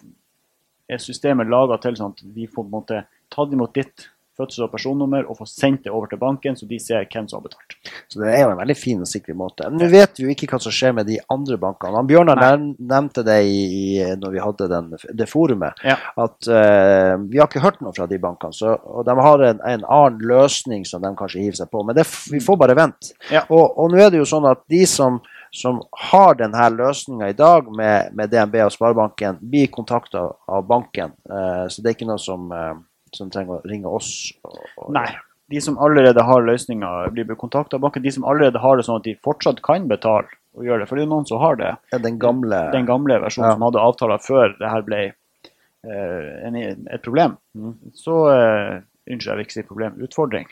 er 0.90 1.02
systemet 1.02 1.52
laga 1.52 1.78
til 1.82 1.98
sånn 2.00 2.16
at 2.16 2.24
vi 2.34 2.48
får 2.50 2.64
på 2.64 2.68
en 2.68 2.74
måte 2.74 3.04
tatt 3.30 3.54
imot 3.54 3.76
ditt 3.78 4.10
fødsels- 4.40 4.66
og 4.66 4.72
personnummer 4.74 5.28
og 5.30 5.38
få 5.42 5.48
sendt 5.50 5.84
det 5.86 5.92
over 5.94 6.10
til 6.12 6.22
banken, 6.22 6.56
så 6.58 6.68
de 6.70 6.80
ser 6.82 7.06
hvem 7.12 7.28
som 7.30 7.42
har 7.42 7.50
betalt. 7.50 7.76
Så 8.10 8.22
det 8.24 8.32
er 8.34 8.46
jo 8.46 8.54
en 8.54 8.62
veldig 8.62 8.78
fin 8.80 9.04
og 9.04 9.10
sikker 9.12 9.38
måte. 9.38 9.68
Nå 9.70 9.90
vet 9.92 10.18
vi 10.20 10.26
jo 10.26 10.34
ikke 10.34 10.50
hva 10.54 10.62
som 10.64 10.74
skjer 10.74 10.96
med 10.98 11.10
de 11.10 11.20
andre 11.34 11.60
bankene. 11.62 11.98
Han 12.00 12.10
Bjørnar 12.10 12.42
nevnte 12.80 13.24
det 13.28 13.40
i, 13.46 13.60
i, 13.68 13.86
når 14.20 14.36
vi 14.36 14.44
hadde 14.44 14.70
den, 14.72 14.92
det 15.20 15.30
forumet, 15.30 15.84
Ja. 15.86 15.98
at 16.16 16.50
uh, 16.50 17.16
vi 17.30 17.40
har 17.42 17.50
ikke 17.50 17.64
hørt 17.64 17.82
noe 17.84 17.94
fra 17.96 18.08
de 18.10 18.20
bankene. 18.22 18.56
Så, 18.56 18.74
og 18.74 19.06
de 19.08 19.16
har 19.20 19.46
en, 19.52 19.60
en 19.74 19.84
annen 19.86 20.24
løsning 20.30 20.86
som 20.88 21.04
de 21.04 21.12
kanskje 21.20 21.44
hiver 21.44 21.60
seg 21.62 21.70
på. 21.72 21.84
Men 21.86 21.98
det, 22.00 22.08
vi 22.32 22.42
får 22.44 22.58
bare 22.62 22.78
vente. 22.80 23.14
Ja. 23.34 23.44
Og, 23.50 23.76
og 23.80 23.92
nå 23.92 24.00
er 24.02 24.14
det 24.14 24.22
jo 24.24 24.28
sånn 24.30 24.48
at 24.50 24.64
de 24.72 24.84
som, 24.90 25.20
som 25.56 25.82
har 26.10 26.38
denne 26.40 26.68
løsninga 26.76 27.30
i 27.32 27.38
dag 27.38 27.70
med, 27.76 28.14
med 28.18 28.32
DNB 28.32 28.60
og 28.66 28.74
Sparebanken, 28.76 29.40
blir 29.42 29.72
kontakta 29.74 30.28
av 30.48 30.68
banken. 30.70 31.14
Uh, 31.30 31.66
så 31.70 31.82
det 31.82 31.92
er 31.92 31.98
ikke 31.98 32.10
noe 32.10 32.22
som, 32.22 32.50
eh, 32.54 32.76
som 33.16 33.32
trenger 33.34 33.60
å 33.60 33.70
ringe 33.70 33.90
oss. 33.90 34.12
Og, 34.46 34.60
og, 34.78 34.92
Nei. 34.96 35.10
De 35.50 35.62
som 35.66 35.80
allerede 35.82 36.22
har 36.22 36.44
løsninger, 36.46 37.10
blir 37.16 37.38
kontakta 37.40 37.80
av 37.80 37.82
banken. 37.82 38.04
De 38.06 38.12
som 38.14 38.26
allerede 38.30 38.62
har 38.62 38.78
det 38.78 38.86
sånn 38.86 39.00
at 39.00 39.08
de 39.08 39.16
fortsatt 39.26 39.64
kan 39.66 39.88
betale 39.90 40.30
og 40.54 40.68
gjøre 40.68 40.84
det. 40.84 40.90
For 40.90 40.98
det 40.98 41.04
er 41.04 41.08
jo 41.08 41.14
noen 41.16 41.30
som 41.30 41.42
har 41.42 41.58
det. 41.58 41.72
Den 42.04 42.20
gamle 42.22 42.60
Den 42.76 42.86
gamle 42.86 43.18
versjonen 43.24 43.50
Ja. 43.50 43.56
som 43.56 43.66
hadde 43.66 43.82
avtaler 43.82 44.22
før 44.22 44.54
det 44.60 44.70
her 44.70 44.86
ble 44.86 45.00
eh, 45.08 46.30
en, 46.46 46.60
et 46.60 47.02
problem. 47.02 47.38
Mm. 47.58 47.74
Så 47.98 48.20
uh, 48.30 48.78
Unnskyld, 49.10 49.32
jeg 49.32 49.38
vil 49.40 49.48
ikke 49.48 49.58
si 49.58 49.66
problem. 49.66 49.98
Utfordring. 50.06 50.46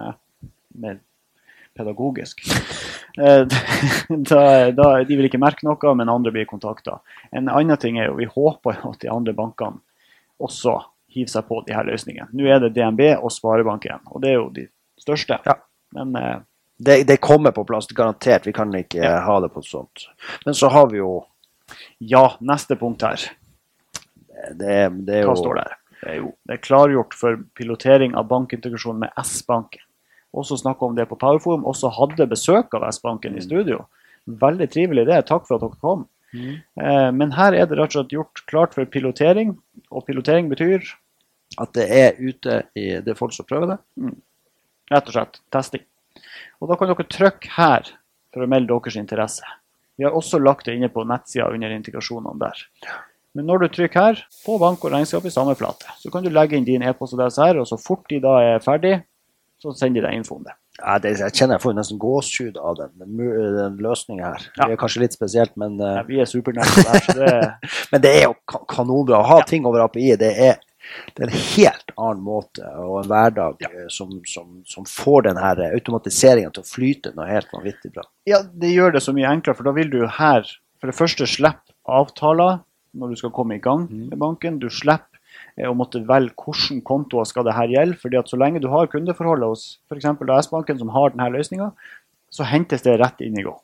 Ja. 0.00 0.14
Mer 0.82 0.98
pedagogisk. 1.78 2.42
Eh, 3.18 3.46
da, 4.30 4.42
da, 4.74 4.88
de 5.06 5.18
vil 5.18 5.28
ikke 5.28 5.42
merke 5.42 5.66
noe, 5.66 5.94
men 5.94 6.10
andre 6.10 6.32
blir 6.34 6.48
kontakta. 6.50 6.98
En 7.30 7.50
annen 7.50 7.78
ting 7.80 8.00
er 8.00 8.10
jo 8.10 8.18
vi 8.18 8.28
håper 8.30 8.80
jo 8.80 8.94
at 8.94 9.04
de 9.04 9.12
andre 9.12 9.36
bankene 9.36 9.78
også 10.40 10.78
hiver 11.10 11.30
seg 11.32 11.48
på 11.48 11.62
de 11.66 11.74
her 11.74 11.86
løsningene. 11.88 12.28
Nå 12.36 12.46
er 12.50 12.62
det 12.62 12.72
DNB 12.76 13.02
og 13.18 13.32
Sparebanken, 13.34 14.00
og 14.10 14.22
det 14.22 14.30
er 14.32 14.38
jo 14.38 14.46
de 14.54 14.68
største. 15.00 15.40
Ja. 15.46 15.56
Men 15.96 16.14
eh, 16.16 16.38
det, 16.80 17.02
det 17.08 17.18
kommer 17.20 17.52
på 17.56 17.64
plass, 17.68 17.88
garantert. 17.96 18.46
Vi 18.46 18.54
kan 18.56 18.72
ikke 18.78 19.02
Ja. 19.02 19.18
ha 19.26 19.40
det 19.44 19.50
på 19.52 19.62
sånt. 19.66 20.06
Men 20.46 20.54
så 20.56 20.70
har 20.72 20.88
vi 20.92 20.98
jo 21.02 21.24
ja, 21.98 22.36
neste 22.40 22.76
punkt 22.80 23.02
her. 23.06 23.20
Det, 24.56 25.04
det 25.06 25.18
er 25.18 25.22
jo 25.26 25.34
Hva 25.34 25.36
står 25.38 25.58
der? 25.60 25.76
Det 26.00 26.08
er 26.08 26.16
jo 26.22 26.30
det 26.48 26.54
er 26.56 26.62
klargjort 26.64 27.14
for 27.14 27.36
pilotering 27.58 28.14
av 28.16 28.28
bankintegrasjon 28.30 29.02
med 29.02 29.12
S-banken. 29.20 29.82
Også 30.32 30.56
snakka 30.56 30.86
om 30.86 30.94
det 30.96 31.08
på 31.10 31.18
Powerforum. 31.20 31.66
Også 31.68 31.90
hadde 31.92 32.26
besøk 32.30 32.72
av 32.78 32.86
S-banken 32.88 33.36
i 33.36 33.42
studio. 33.44 33.82
Veldig 34.26 34.68
trivelig 34.72 35.04
det. 35.10 35.18
Takk 35.28 35.44
for 35.48 35.58
at 35.58 35.64
dere 35.66 35.80
kom. 35.82 36.06
Eh, 36.34 37.10
men 37.16 37.34
her 37.34 37.56
er 37.56 37.66
det 37.66 37.78
rett 37.78 37.92
og 37.92 38.00
slett 38.00 38.14
gjort 38.14 38.42
klart 38.50 38.76
for 38.76 38.86
pilotering. 38.86 39.56
Og 39.90 40.06
pilotering 40.06 40.50
betyr 40.50 40.84
at 41.60 41.72
det 41.74 41.86
er 41.90 42.18
ute 42.20 42.62
i 42.78 43.00
Det 43.02 43.14
er 43.14 43.18
folk 43.18 43.34
som 43.34 43.48
prøver 43.48 43.74
det. 43.74 43.78
rett 44.90 45.06
og 45.06 45.14
slett 45.14 45.40
testing. 45.54 45.84
Og 46.60 46.70
da 46.70 46.76
kan 46.76 46.90
dere 46.90 47.06
trykke 47.06 47.52
her 47.56 47.92
for 48.34 48.44
å 48.44 48.50
melde 48.50 48.70
deres 48.72 48.98
interesse. 48.98 49.46
Vi 49.98 50.06
har 50.06 50.16
også 50.16 50.40
lagt 50.40 50.66
det 50.66 50.74
inne 50.78 50.88
på 50.88 51.04
nettsida 51.04 51.50
under 51.52 51.70
integrasjonene 51.74 52.38
der. 52.40 52.64
Men 53.36 53.46
når 53.46 53.62
du 53.62 53.68
trykker 53.76 54.00
her, 54.00 54.22
få 54.42 54.56
bank 54.58 54.82
og 54.82 54.94
regnskap 54.94 55.26
i 55.28 55.30
samme 55.30 55.54
flate, 55.58 55.86
så 56.00 56.10
kan 56.10 56.24
du 56.24 56.30
legge 56.32 56.56
inn 56.58 56.66
din 56.66 56.82
e-postadresse 56.82 57.44
her, 57.44 57.60
og 57.62 57.68
så 57.68 57.78
fort 57.78 58.08
de 58.10 58.18
da 58.22 58.32
er 58.42 58.64
ferdig, 58.64 58.96
så 59.62 59.74
sender 59.76 60.00
de 60.00 60.08
deg 60.08 60.18
infoen 60.18 60.46
det. 60.48 60.56
Ja, 60.80 60.96
det 61.02 61.12
jeg 61.18 61.34
kjenner 61.36 61.58
jeg 61.58 61.64
får 61.64 61.76
nesten 61.76 62.00
gåsehud 62.00 62.56
av 62.60 62.78
den, 62.78 62.92
den, 63.02 63.76
løsninga 63.84 64.32
her. 64.32 64.46
Ja. 64.56 64.64
Det 64.64 64.74
er 64.74 64.80
kanskje 64.80 65.04
litt 65.04 65.16
spesielt, 65.16 65.52
men, 65.60 65.76
uh... 65.80 66.00
Ja, 66.00 66.06
vi 66.08 66.20
er 66.22 66.30
det 66.30 66.66
her, 66.66 67.04
så 67.04 67.16
det 67.18 67.30
men 67.92 68.04
det 68.04 68.14
er 68.16 68.26
jo 68.28 68.62
kanonbra. 68.70 69.20
Å 69.20 69.28
ha 69.28 69.38
ting 69.48 69.68
over 69.68 69.84
API, 69.84 70.14
det 70.20 70.30
er, 70.48 70.62
det 71.16 71.26
er 71.26 71.28
en 71.28 71.42
helt 71.42 71.94
annen 71.96 72.24
måte 72.24 72.72
og 72.80 73.02
en 73.02 73.10
hverdag 73.12 73.66
eh, 73.68 73.86
som, 73.92 74.16
som, 74.28 74.62
som 74.68 74.88
får 74.88 75.28
den 75.28 75.40
her 75.40 75.60
automatiseringa 75.68 76.54
til 76.54 76.64
å 76.64 76.70
flyte 76.70 77.14
noe 77.16 77.28
helt 77.28 77.52
vanvittig 77.54 77.92
bra. 77.94 78.06
Ja, 78.30 78.42
det 78.42 78.72
gjør 78.72 78.96
det 78.96 79.04
så 79.04 79.14
mye 79.16 79.30
enklere, 79.30 79.58
for 79.60 79.68
da 79.68 79.76
vil 79.76 79.92
du 79.92 80.02
her 80.06 80.48
for 80.80 80.90
det 80.90 80.96
første 80.96 81.28
slippe 81.28 81.76
avtaler 81.90 82.60
når 82.96 83.12
du 83.12 83.20
skal 83.20 83.32
komme 83.34 83.56
i 83.56 83.62
gang 83.62 83.86
med 83.90 84.18
banken. 84.18 84.58
Du 84.62 84.70
slipper 84.72 85.06
eh, 85.06 85.09
å 85.68 85.74
måtte 85.76 86.00
velge 86.06 86.34
hvilke 86.36 86.80
kontoer 86.86 87.24
skal 87.28 87.44
det 87.44 87.54
her 87.56 87.68
gjelde. 87.68 87.98
fordi 88.00 88.16
at 88.18 88.28
så 88.28 88.36
lenge 88.40 88.60
du 88.62 88.68
har 88.68 88.86
kundeforholdet 88.86 89.48
hos 89.48 89.78
f.eks. 89.90 90.04
S-banken, 90.46 90.78
som 90.78 90.88
har 90.94 91.10
denne 91.10 91.30
løsninga, 91.34 91.72
så 92.30 92.44
hentes 92.46 92.82
det 92.82 92.98
rett 93.00 93.20
inn 93.20 93.38
i 93.38 93.42
Go. 93.42 93.56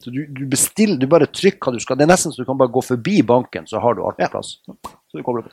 Så 0.00 0.10
du, 0.14 0.22
du 0.26 0.46
bestiller, 0.48 0.96
du 0.96 1.06
bare 1.06 1.26
trykker 1.26 1.58
hva 1.60 1.72
du 1.76 1.80
skal. 1.82 1.96
Det 1.98 2.06
er 2.06 2.12
nesten 2.14 2.32
så 2.32 2.40
du 2.40 2.46
kan 2.48 2.56
bare 2.56 2.72
gå 2.72 2.80
forbi 2.86 3.18
banken, 3.26 3.66
så 3.68 3.80
har 3.82 3.94
du 3.94 4.04
alt 4.06 4.16
på 4.16 4.22
Ja. 4.24 4.28
plass. 4.32 4.54
Så 4.64 5.18
du 5.18 5.22
kobler 5.22 5.42
på. 5.44 5.50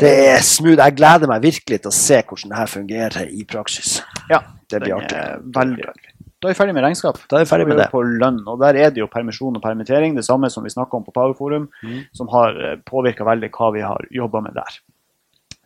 Det 0.00 0.08
er 0.30 0.40
smooth. 0.40 0.78
Jeg 0.80 0.96
gleder 0.96 1.28
meg 1.28 1.42
virkelig 1.42 1.82
til 1.82 1.90
å 1.90 1.92
se 1.92 2.22
hvordan 2.22 2.48
det 2.54 2.56
her 2.62 2.70
fungerer 2.72 3.26
i 3.28 3.44
praksis. 3.44 3.98
Ja, 4.30 4.38
Det 4.70 4.80
blir 4.80 4.94
artig. 4.96 5.18
veldig 5.52 5.84
artig. 5.90 6.11
Da 6.42 6.48
er 6.50 6.54
vi 6.56 6.58
ferdig 6.58 6.74
med 6.74 6.82
regnskap. 6.82 7.20
Da 7.30 7.38
er 7.38 7.44
vi 7.44 7.50
ferdig 7.52 7.68
med 7.70 7.78
det. 7.78 7.88
På 7.92 8.02
lønn, 8.02 8.40
og 8.50 8.58
Der 8.60 8.74
er 8.74 8.90
det 8.90 8.98
jo 8.98 9.06
permisjon 9.10 9.56
og 9.56 9.62
permittering, 9.62 10.16
det 10.18 10.24
samme 10.26 10.50
som 10.50 10.64
vi 10.66 10.70
snakka 10.74 10.98
om 10.98 11.04
på 11.06 11.14
Powerforum, 11.14 11.68
Mm. 11.82 12.00
som 12.12 12.28
har 12.28 12.80
påvirka 12.84 13.24
veldig 13.24 13.50
hva 13.54 13.72
vi 13.72 13.80
har 13.86 14.06
jobba 14.10 14.40
med 14.42 14.54
der. 14.58 14.80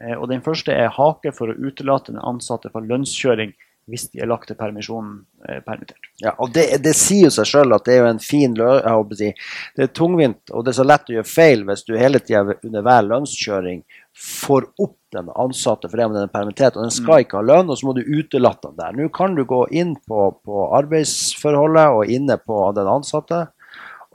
Eh, 0.00 0.14
og 0.21 0.28
Den 0.28 0.42
første 0.42 0.73
er 0.76 0.88
hake 0.92 1.33
for 1.33 1.49
å 1.49 1.56
utelate 1.56 2.12
den 2.12 2.21
ansatte 2.21 2.71
fra 2.71 2.80
lønnskjøring 2.85 3.54
hvis 3.88 4.11
de 4.11 4.18
er 4.21 4.26
lagt 4.26 4.49
til 4.49 4.56
permisjonen 4.59 5.21
eh, 5.49 5.61
permittert. 5.62 6.09
Ja, 6.21 6.33
og 6.42 6.50
det, 6.52 6.83
det 6.83 6.92
sier 6.99 7.28
jo 7.28 7.30
seg 7.30 7.47
sjøl 7.47 7.73
at 7.73 7.85
det 7.87 7.95
er 7.95 8.00
jo 8.02 8.09
en 8.11 8.18
fin 8.18 8.52
lø... 8.59 8.80
Jeg 8.83 8.90
håper 8.97 9.14
å 9.14 9.18
si. 9.21 9.28
Det 9.76 9.85
er 9.87 9.92
tungvint, 9.95 10.50
og 10.50 10.64
det 10.66 10.73
er 10.73 10.78
så 10.80 10.87
lett 10.88 11.09
å 11.09 11.14
gjøre 11.14 11.30
feil 11.30 11.62
hvis 11.68 11.85
du 11.87 11.92
hele 11.97 12.18
tida 12.18 12.42
under 12.66 12.83
hver 12.83 13.06
lønnskjøring 13.06 13.85
får 14.16 14.64
opp 14.80 14.96
den 15.12 15.28
ansatte 15.37 15.90
fordi 15.90 16.06
den 16.08 16.23
er 16.23 16.32
permittert, 16.32 16.76
og 16.76 16.87
den 16.87 16.94
skal 16.94 17.25
ikke 17.25 17.40
ha 17.40 17.44
lønn, 17.44 17.68
og 17.70 17.78
så 17.78 17.88
må 17.88 17.94
du 17.96 18.04
utelate 18.04 18.70
den 18.70 18.78
der. 18.80 18.96
Nå 18.96 19.11
kan 19.14 19.37
du 19.37 19.44
gå 19.49 19.62
inn 19.76 19.94
på, 20.08 20.30
på 20.44 20.62
arbeidsforholdet 20.78 21.99
og 21.99 22.12
inne 22.12 22.38
på 22.40 22.61
den 22.76 22.88
ansatte 22.90 23.42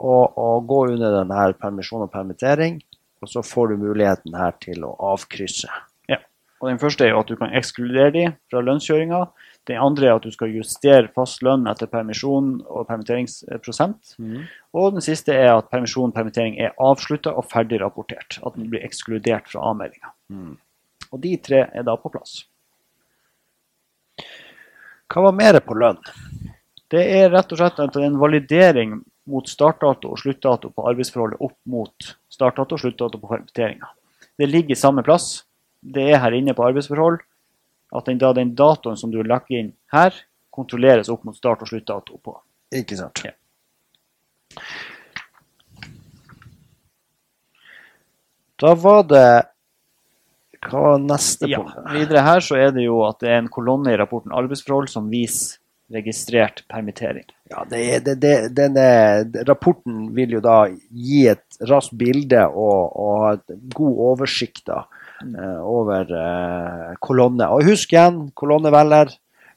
og, 0.02 0.34
og 0.34 0.66
gå 0.66 0.80
under 0.96 1.14
den 1.20 1.32
her 1.36 1.54
permisjon 1.58 2.06
og 2.06 2.10
permittering, 2.12 2.80
og 3.22 3.30
så 3.30 3.44
får 3.46 3.70
du 3.72 3.84
muligheten 3.84 4.34
her 4.34 4.56
til 4.62 4.82
å 4.88 4.96
avkrysse. 5.12 5.70
Ja, 6.10 6.18
og 6.60 6.72
Den 6.72 6.82
første 6.82 7.06
er 7.06 7.14
jo 7.14 7.22
at 7.22 7.30
du 7.30 7.38
kan 7.38 7.54
ekskludere 7.54 8.14
de 8.16 8.26
fra 8.50 8.64
lønnskjøringa. 8.66 9.24
Den 9.70 9.78
andre 9.78 10.08
er 10.08 10.16
at 10.16 10.24
du 10.26 10.32
skal 10.34 10.50
justere 10.50 11.10
fast 11.14 11.42
lønn 11.46 11.68
etter 11.70 11.86
permisjon 11.86 12.56
og 12.66 12.88
permitteringsprosent. 12.88 14.16
Og 14.74 14.96
den 14.96 15.04
siste 15.04 15.36
er 15.38 15.52
at 15.54 15.70
permisjon 15.70 16.10
og 16.10 16.16
permittering 16.16 16.58
er 16.58 16.74
avslutta 16.82 17.30
og 17.30 17.46
ferdig 17.46 17.78
rapportert. 17.80 18.40
At 18.42 18.56
den 18.58 18.66
blir 18.72 18.82
ekskludert 18.82 19.46
fra 19.52 19.62
avmeldinga. 19.70 20.10
Og 21.12 21.20
de 21.22 21.36
tre 21.36 21.68
er 21.70 21.86
da 21.86 21.94
på 21.96 22.10
plass. 22.10 22.42
Hva 25.12 25.28
var 25.28 25.38
mer 25.38 25.60
på 25.60 25.76
lønn? 25.78 26.00
Det 26.90 27.02
er 27.20 27.30
rett 27.30 27.52
og 27.52 27.58
slett 27.60 27.78
en 28.02 28.18
validering 28.20 28.98
mot 29.30 29.48
startdato 29.48 30.10
og 30.12 30.18
sluttdato 30.18 30.72
på 30.74 30.84
arbeidsforholdet 30.90 31.40
opp 31.40 31.56
mot 31.70 32.14
startdato 32.32 32.74
og 32.74 32.82
sluttdato 32.82 33.20
på 33.20 33.30
permitteringa. 33.30 33.86
Det 34.38 34.48
ligger 34.48 34.74
i 34.74 34.80
samme 34.80 35.04
plass. 35.06 35.44
Det 35.80 36.10
er 36.10 36.18
her 36.18 36.34
inne 36.34 36.54
på 36.56 36.64
arbeidsforhold. 36.66 37.20
At 37.92 38.06
den, 38.08 38.18
da, 38.18 38.32
den 38.32 38.54
datoen 38.56 38.96
som 38.96 39.10
du 39.12 39.18
har 39.20 39.28
lagt 39.28 39.50
inn 39.52 39.72
her, 39.92 40.14
kontrolleres 40.52 41.10
opp 41.12 41.24
mot 41.28 41.36
start- 41.36 41.62
og 41.64 41.68
sluttdato 41.68 42.16
på. 42.24 42.34
Ikke 42.72 42.96
sant? 42.96 43.20
Ja. 43.24 43.32
Da 48.62 48.74
var 48.78 49.02
det 49.10 49.26
Hva 50.62 50.80
var 50.84 51.00
neste 51.02 51.48
Ja, 51.50 51.58
punkt? 51.58 51.88
videre 51.90 52.22
her 52.22 52.40
så 52.44 52.54
er 52.60 52.70
det 52.70 52.84
jo 52.84 53.00
at 53.08 53.18
det 53.20 53.32
er 53.32 53.40
en 53.42 53.48
kolonne 53.50 53.90
i 53.90 53.98
rapporten 53.98 54.30
arbeidsforhold 54.36 54.88
som 54.92 55.08
viser 55.10 55.58
registrert 55.92 56.62
permittering. 56.70 57.26
Ja, 57.50 57.64
det 57.68 57.80
er, 57.82 57.98
det, 58.00 58.14
det, 58.22 58.36
denne 58.56 58.84
rapporten 59.44 60.06
vil 60.16 60.38
jo 60.38 60.40
da 60.40 60.62
gi 60.70 61.26
et 61.28 61.58
raskt 61.68 61.92
bilde 62.00 62.46
og, 62.48 62.94
og 62.96 63.42
god 63.74 63.98
oversikt 64.06 64.62
da, 64.70 64.86
over 65.64 66.08
eh, 66.18 66.94
kolonne. 67.00 67.48
Og 67.54 67.66
husk 67.68 67.94
igjen, 67.94 68.24
kolonnevelger. 68.38 69.12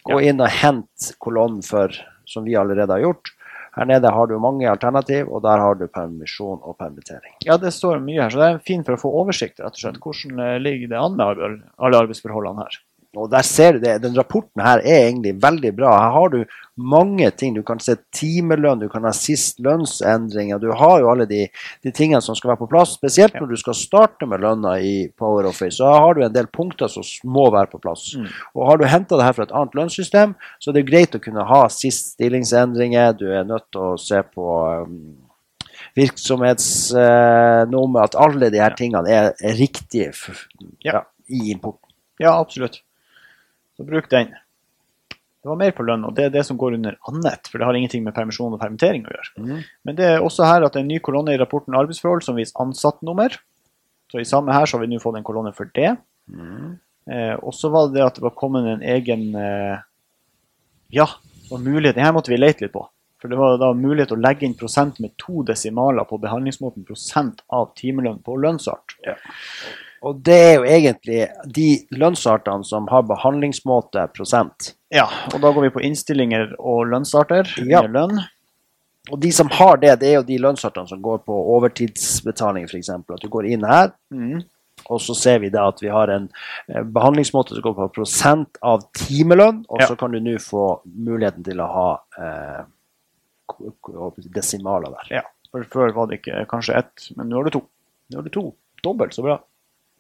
Gå 0.06 0.20
inn 0.22 0.44
og 0.44 0.52
hent 0.54 1.16
kolonnen 1.24 1.64
for, 1.66 1.94
som 2.30 2.46
vi 2.46 2.54
allerede 2.60 2.94
har 2.94 3.02
gjort. 3.02 3.32
Her 3.76 3.88
nede 3.90 4.12
har 4.14 4.28
du 4.30 4.38
mange 4.40 4.68
alternativ, 4.72 5.28
og 5.28 5.42
der 5.44 5.60
har 5.60 5.76
du 5.76 5.88
permisjon 5.92 6.62
og 6.64 6.78
permittering. 6.80 7.34
Ja, 7.44 7.58
det 7.60 7.74
står 7.76 8.00
mye 8.04 8.22
her, 8.22 8.32
så 8.32 8.40
det 8.40 8.48
er 8.48 8.62
fint 8.64 8.88
for 8.88 8.96
å 8.96 9.02
få 9.02 9.12
oversikt, 9.24 9.60
rett 9.60 9.76
og 9.76 9.82
slett. 9.82 10.00
Hvordan 10.04 10.40
eh, 10.40 10.60
ligger 10.62 10.94
det 10.94 11.02
an 11.02 11.18
med 11.20 11.42
alle 11.76 12.04
arbeidsforholdene 12.06 12.64
her? 12.64 12.78
Og 13.16 13.30
der 13.32 13.42
ser 13.48 13.74
du 13.74 13.80
det, 13.80 14.02
Den 14.04 14.18
rapporten 14.18 14.62
her 14.62 14.78
er 14.84 15.08
egentlig 15.08 15.42
veldig 15.42 15.76
bra. 15.76 15.92
Her 16.00 16.12
har 16.12 16.30
du 16.34 16.44
mange 16.76 17.32
ting. 17.32 17.56
Du 17.56 17.64
kan 17.64 17.80
se 17.80 17.96
timelønn, 18.14 18.80
du 18.80 18.90
kan 18.92 19.04
ha 19.08 19.12
sist 19.16 19.60
lønnsendringer. 19.64 20.60
Du 20.60 20.72
har 20.76 21.00
jo 21.00 21.10
alle 21.12 21.26
de, 21.30 21.48
de 21.84 21.92
tingene 21.96 22.22
som 22.22 22.36
skal 22.36 22.50
være 22.54 22.64
på 22.64 22.72
plass. 22.72 22.98
Spesielt 23.00 23.36
når 23.40 23.48
du 23.54 23.58
skal 23.62 23.76
starte 23.80 24.26
med 24.30 24.40
lønna 24.44 24.72
i 24.80 25.10
Power 25.18 25.46
Office. 25.50 25.78
Så 25.80 25.86
har 25.88 26.14
du 26.16 26.22
en 26.26 26.36
del 26.36 26.48
punkter 26.52 26.88
som 26.92 27.04
må 27.32 27.52
være 27.54 27.72
på 27.72 27.80
plass. 27.84 28.16
Mm. 28.18 28.28
Og 28.56 28.62
har 28.70 28.78
du 28.78 28.86
henta 28.90 29.18
det 29.20 29.28
her 29.28 29.38
fra 29.38 29.46
et 29.48 29.56
annet 29.56 29.76
lønnssystem, 29.80 30.30
så 30.60 30.66
er 30.72 30.76
det 30.80 30.90
greit 30.90 31.16
å 31.16 31.24
kunne 31.24 31.44
ha 31.48 31.62
sist 31.74 32.04
stillingsendringer. 32.16 33.08
Du 33.20 33.28
er 33.32 33.44
nødt 33.48 33.68
til 33.72 33.82
å 33.82 33.98
se 34.02 34.20
på 34.28 34.46
um, 34.84 35.16
virksomhetsnummer, 35.96 38.02
at 38.04 38.16
alle 38.20 38.50
de 38.52 38.60
her 38.62 38.74
tingene 38.78 39.10
er, 39.12 39.32
er 39.40 39.54
riktige 39.60 40.12
Ja. 40.84 40.92
ja, 40.92 41.02
i 41.28 41.52
importen. 41.52 41.90
Ja, 42.20 42.40
absolutt. 42.40 42.85
Så 43.76 43.86
bruk 43.88 44.10
den. 44.12 44.34
Det 45.46 45.50
var 45.52 45.60
mer 45.62 45.74
på 45.78 45.84
lønn, 45.86 46.06
og 46.08 46.16
det 46.18 46.24
er 46.26 46.32
det 46.34 46.42
som 46.48 46.58
går 46.58 46.74
under 46.80 46.96
annet, 47.06 47.48
for 47.52 47.62
det 47.62 47.68
har 47.68 47.78
ingenting 47.78 48.02
med 48.04 48.16
permisjon 48.16 48.56
og 48.56 48.62
permittering 48.62 49.04
å 49.06 49.12
gjøre. 49.14 49.34
Men 49.86 49.98
det 50.00 50.08
er 50.16 50.24
også 50.26 50.48
her 50.50 50.66
at 50.66 50.74
det 50.74 50.80
er 50.82 50.86
en 50.88 50.90
ny 50.90 50.98
kolonne 51.06 51.36
i 51.36 51.38
rapporten 51.38 51.76
arbeidsforhold 51.78 52.24
som 52.26 52.40
viser 52.40 52.58
ansattnummer. 52.64 53.36
Så 54.10 54.24
i 54.24 54.26
samme 54.26 54.56
her 54.56 54.66
så 54.66 54.78
har 54.80 54.86
vi 54.86 54.90
nå 54.96 55.02
fått 55.04 55.20
en 55.20 55.28
kolonne 55.28 55.52
for 55.54 55.70
det. 55.76 55.92
Eh, 57.12 57.36
og 57.36 57.54
så 57.54 57.70
var 57.70 57.92
det 57.92 58.00
det 58.00 58.08
at 58.08 58.18
det 58.18 58.26
var 58.26 58.34
kommet 58.34 58.66
en 58.66 58.82
egen 58.82 59.28
eh, 59.38 59.78
Ja, 60.96 61.06
det 61.44 61.52
var 61.52 61.62
mulighet. 61.62 62.00
Det 62.00 62.06
her 62.08 62.16
måtte 62.18 62.34
vi 62.34 62.42
lete 62.42 62.66
litt 62.66 62.74
på. 62.74 62.88
For 63.22 63.30
det 63.30 63.38
var 63.38 63.60
da 63.62 63.72
mulighet 63.78 64.14
å 64.14 64.22
legge 64.22 64.46
inn 64.48 64.58
prosent 64.58 64.98
med 65.02 65.14
to 65.22 65.44
desimaler 65.46 66.10
på 66.10 66.18
behandlingsmåten 66.22 66.86
prosent 66.90 67.46
av 67.54 67.72
timelønn 67.78 68.24
på 68.26 68.38
lønnsart. 68.42 68.98
Og 70.06 70.22
det 70.22 70.36
er 70.38 70.54
jo 70.60 70.66
egentlig 70.70 71.20
de 71.56 71.70
lønnsartene 71.98 72.66
som 72.68 72.86
har 72.92 73.06
behandlingsmåte 73.10 74.06
prosent. 74.14 74.76
Ja, 74.94 75.08
og 75.34 75.40
da 75.42 75.50
går 75.50 75.66
vi 75.66 75.74
på 75.80 75.84
innstillinger 75.88 76.52
og 76.60 76.86
lønnsarter. 76.92 77.50
Ja. 77.66 77.82
Lønn. 77.90 78.22
Og 79.12 79.22
de 79.22 79.32
som 79.34 79.50
har 79.54 79.80
det, 79.82 79.96
det 80.02 80.12
er 80.12 80.20
jo 80.20 80.28
de 80.28 80.38
lønnsartene 80.42 80.90
som 80.90 81.02
går 81.02 81.24
på 81.26 81.38
overtidsbetaling, 81.56 82.68
f.eks. 82.70 82.92
At 82.94 83.22
du 83.22 83.30
går 83.34 83.50
inn 83.54 83.66
her, 83.66 83.92
mm. 84.14 84.40
og 84.90 85.02
så 85.02 85.14
ser 85.18 85.42
vi 85.44 85.52
da 85.54 85.68
at 85.70 85.82
vi 85.82 85.92
har 85.94 86.10
en 86.14 86.26
eh, 86.70 86.82
behandlingsmåte 86.82 87.58
som 87.58 87.66
går 87.66 87.76
på 87.78 87.90
prosent 88.00 88.62
av 88.66 88.88
timelønn, 88.98 89.64
og 89.70 89.82
Ja. 89.84 89.90
så 89.92 89.98
kan 90.00 90.14
du 90.14 90.20
nå 90.22 90.38
få 90.42 90.82
muligheten 90.86 91.46
til 91.46 91.62
å 91.62 91.70
ha 91.70 91.90
eh, 92.18 92.64
desimaler 94.34 94.98
der. 94.98 95.12
Ja, 95.22 95.26
for 95.52 95.66
før 95.74 95.94
var 95.98 96.10
det 96.10 96.22
ikke 96.22 96.46
kanskje 96.50 96.78
ett, 96.82 97.10
men 97.18 97.30
nå 97.30 97.42
har 97.42 97.50
du 97.50 97.60
to. 97.60 97.66
Nå 98.10 98.22
har 98.22 98.26
du 98.26 98.34
to. 98.34 98.48
Dobbelt 98.86 99.14
så 99.18 99.26
bra. 99.26 99.38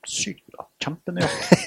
Sykt 0.09 0.43
bra. 0.53 0.65
Kjempenøyaktig. 0.83 1.57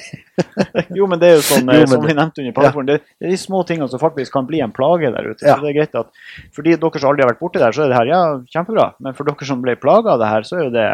jo, 0.99 1.07
men 1.11 1.21
det 1.21 1.30
er 1.30 1.35
jo 1.38 1.45
sånn, 1.47 1.71
Jo, 1.75 1.83
eh, 1.83 1.88
som 1.90 2.04
vi 2.04 2.14
nevnte 2.14 2.42
under 2.42 2.54
PowerPoint, 2.57 2.90
det, 2.90 2.99
det 3.18 3.28
er 3.28 3.35
de 3.35 3.40
små 3.40 3.64
tingene 3.66 3.88
som 3.90 4.02
faktisk 4.02 4.35
kan 4.35 4.47
bli 4.49 4.61
en 4.64 4.75
plage 4.75 5.11
der 5.14 5.30
ute. 5.30 5.42
Ja. 5.42 5.57
Så 5.57 5.64
det 5.64 5.73
er 5.73 5.78
greit 5.80 5.99
at, 5.99 6.12
For 6.54 6.66
de 6.66 6.76
dere 6.76 7.02
som 7.02 7.11
aldri 7.11 7.26
har 7.26 7.33
vært 7.33 7.42
borti 7.42 7.62
der, 7.62 7.75
så 7.75 7.85
er 7.85 7.92
det 7.92 7.99
her 7.99 8.12
ja, 8.12 8.23
kjempebra. 8.54 8.92
Men 9.04 9.18
for 9.18 9.28
dere 9.28 9.50
som 9.50 9.64
ble 9.64 9.75
plaga 9.80 10.14
av 10.14 10.23
det 10.23 10.30
her, 10.30 10.47
så 10.49 10.59
er 10.59 10.64
jo 10.66 10.73
det 10.76 10.87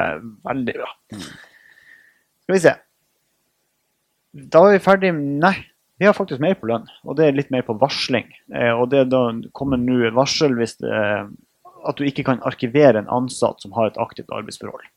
veldig 0.49 0.77
bra. 0.81 0.91
Skal 2.45 2.57
vi 2.57 2.65
se. 2.65 2.75
Da 4.55 4.65
er 4.67 4.77
vi 4.77 4.83
ferdig 4.83 5.13
Nei, 5.15 5.55
vi 6.01 6.09
har 6.09 6.17
faktisk 6.17 6.43
mer 6.43 6.57
på 6.59 6.69
lønn. 6.71 6.89
Og 7.05 7.19
det 7.19 7.29
er 7.29 7.37
litt 7.37 7.53
mer 7.55 7.67
på 7.67 7.77
varsling. 7.81 8.33
Eh, 8.55 8.73
og 8.73 8.89
det 8.95 9.07
da 9.13 9.27
kommer 9.57 9.81
nå 9.81 10.11
varsel 10.17 10.57
hvis 10.59 10.79
det, 10.81 11.05
at 11.85 12.01
du 12.01 12.07
ikke 12.09 12.25
kan 12.27 12.43
arkivere 12.49 13.03
en 13.03 13.13
ansatt 13.13 13.63
som 13.63 13.75
har 13.77 13.91
et 13.91 14.01
aktivt 14.01 14.33
arbeidsforhold. 14.35 14.89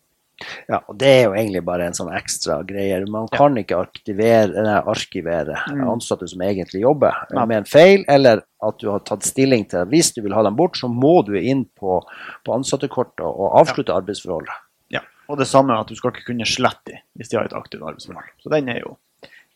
Ja, 0.69 0.79
og 0.87 0.97
det 1.01 1.07
er 1.07 1.23
jo 1.25 1.31
egentlig 1.33 1.63
bare 1.65 1.87
en 1.87 1.93
sånn 1.97 2.11
ekstra 2.13 2.59
greie. 2.67 2.99
Man 3.09 3.27
kan 3.33 3.55
ikke 3.57 3.77
arkivere, 3.79 5.57
Mm. 5.67 5.87
ansatte 5.89 6.27
som 6.29 6.41
egentlig 6.41 6.81
jobber 6.81 7.13
med 7.47 7.57
en 7.57 7.65
feil, 7.65 8.03
eller 8.07 8.43
at 8.63 8.77
du 8.79 8.89
har 8.91 8.99
tatt 8.99 9.23
stilling 9.23 9.65
til 9.69 9.77
at 9.81 9.87
Hvis 9.89 10.13
du 10.13 10.21
vil 10.21 10.33
ha 10.33 10.43
dem 10.43 10.55
bort, 10.55 10.77
så 10.77 10.87
må 10.87 11.25
du 11.25 11.33
inn 11.39 11.65
på, 11.65 12.01
på 12.45 12.53
ansattekortet 12.53 13.25
og 13.25 13.55
avslutte 13.59 13.93
arbeidsforholdet. 13.93 14.53
Ja. 14.89 14.99
Og 15.29 15.37
det 15.39 15.47
samme 15.47 15.73
at 15.79 15.87
du 15.87 15.95
skal 15.95 16.11
ikke 16.11 16.25
kunne 16.31 16.45
slette 16.45 16.85
dem 16.93 16.97
hvis 17.17 17.29
de 17.29 17.37
har 17.37 17.45
et 17.45 17.53
aktivt 17.53 17.81
arbeidsforhold. 17.81 18.29
Så 18.43 18.49
den 18.53 18.69
er 18.69 18.79
jo 18.79 18.97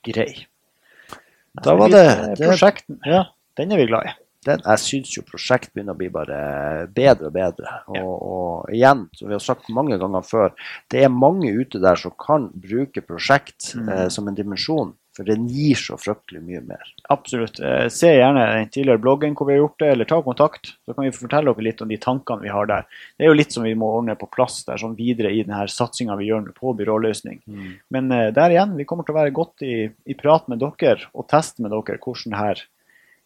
grei. 0.03 0.45
Da 1.61 1.75
var 1.75 1.89
det- 1.89 2.37
det- 2.39 2.47
Prosjekten. 2.47 2.99
Ja, 3.05 3.25
den 3.57 3.71
er 3.71 3.77
vi 3.77 3.85
glad 3.85 4.05
i. 4.05 4.11
Den, 4.45 4.61
jeg 4.65 4.79
syns 4.81 5.11
jo 5.17 5.21
prosjekt 5.27 5.69
begynner 5.75 5.93
å 5.93 5.97
bli 5.99 6.07
bare 6.09 6.87
bedre 6.89 7.27
og 7.29 7.33
bedre. 7.35 7.75
Og, 7.87 7.95
Ja. 7.95 8.03
og 8.05 8.69
igjen, 8.73 9.03
som 9.13 9.27
vi 9.27 9.35
har 9.35 9.39
sagt 9.43 9.69
mange 9.69 9.99
ganger 10.01 10.23
før, 10.25 10.51
det 10.89 11.03
er 11.03 11.09
mange 11.13 11.51
ute 11.53 11.79
der 11.79 11.95
som 11.95 12.11
kan 12.17 12.49
bruke 12.49 13.01
prosjekt 13.05 13.75
Mm. 13.75 13.89
eh, 13.89 14.07
som 14.09 14.27
en 14.27 14.33
dimensjon, 14.35 14.93
for 15.13 15.23
den 15.27 15.45
gir 15.47 15.75
så 15.75 15.93
fryktelig 15.99 16.41
mye 16.41 16.61
mer. 16.65 16.81
Absolutt. 17.11 17.59
Eh, 17.59 17.87
Se 17.89 18.07
gjerne 18.07 18.47
den 18.55 18.69
tidligere 18.69 18.97
bloggen 19.01 19.35
hvor 19.35 19.45
vi 19.45 19.53
har 19.53 19.59
gjort 19.67 19.77
det, 19.79 19.89
eller 19.91 20.05
ta 20.05 20.21
kontakt. 20.23 20.73
Så 20.87 20.95
kan 20.95 21.03
vi 21.03 21.11
fortelle 21.11 21.53
dere 21.53 21.63
litt 21.63 21.81
om 21.81 21.87
de 21.89 21.97
tankene 21.97 22.41
vi 22.41 22.47
har 22.49 22.65
der. 22.65 22.85
Det 23.19 23.25
er 23.25 23.29
jo 23.29 23.37
litt 23.37 23.51
som 23.51 23.63
vi 23.63 23.75
må 23.75 23.91
ordne 23.99 24.15
på 24.17 24.31
plass 24.31 24.63
der, 24.65 24.77
sånn 24.77 24.95
videre 24.97 25.29
i 25.31 25.43
denne 25.43 25.67
satsinga 25.67 26.17
vi 26.17 26.29
gjør 26.31 26.51
på 26.55 26.73
byråløsning. 26.77 27.41
Men 27.91 28.11
eh, 28.11 28.31
der 28.31 28.49
igjen, 28.49 28.75
vi 28.77 28.85
kommer 28.85 29.03
til 29.05 29.13
å 29.13 29.19
være 29.21 29.33
godt 29.33 29.61
i, 29.61 29.91
i 30.07 30.13
prat 30.15 30.47
med 30.49 30.59
dere 30.59 31.05
og 31.13 31.27
teste 31.27 31.61
med 31.61 31.71
dere 31.71 31.99
hvordan 31.99 32.33
her 32.39 32.63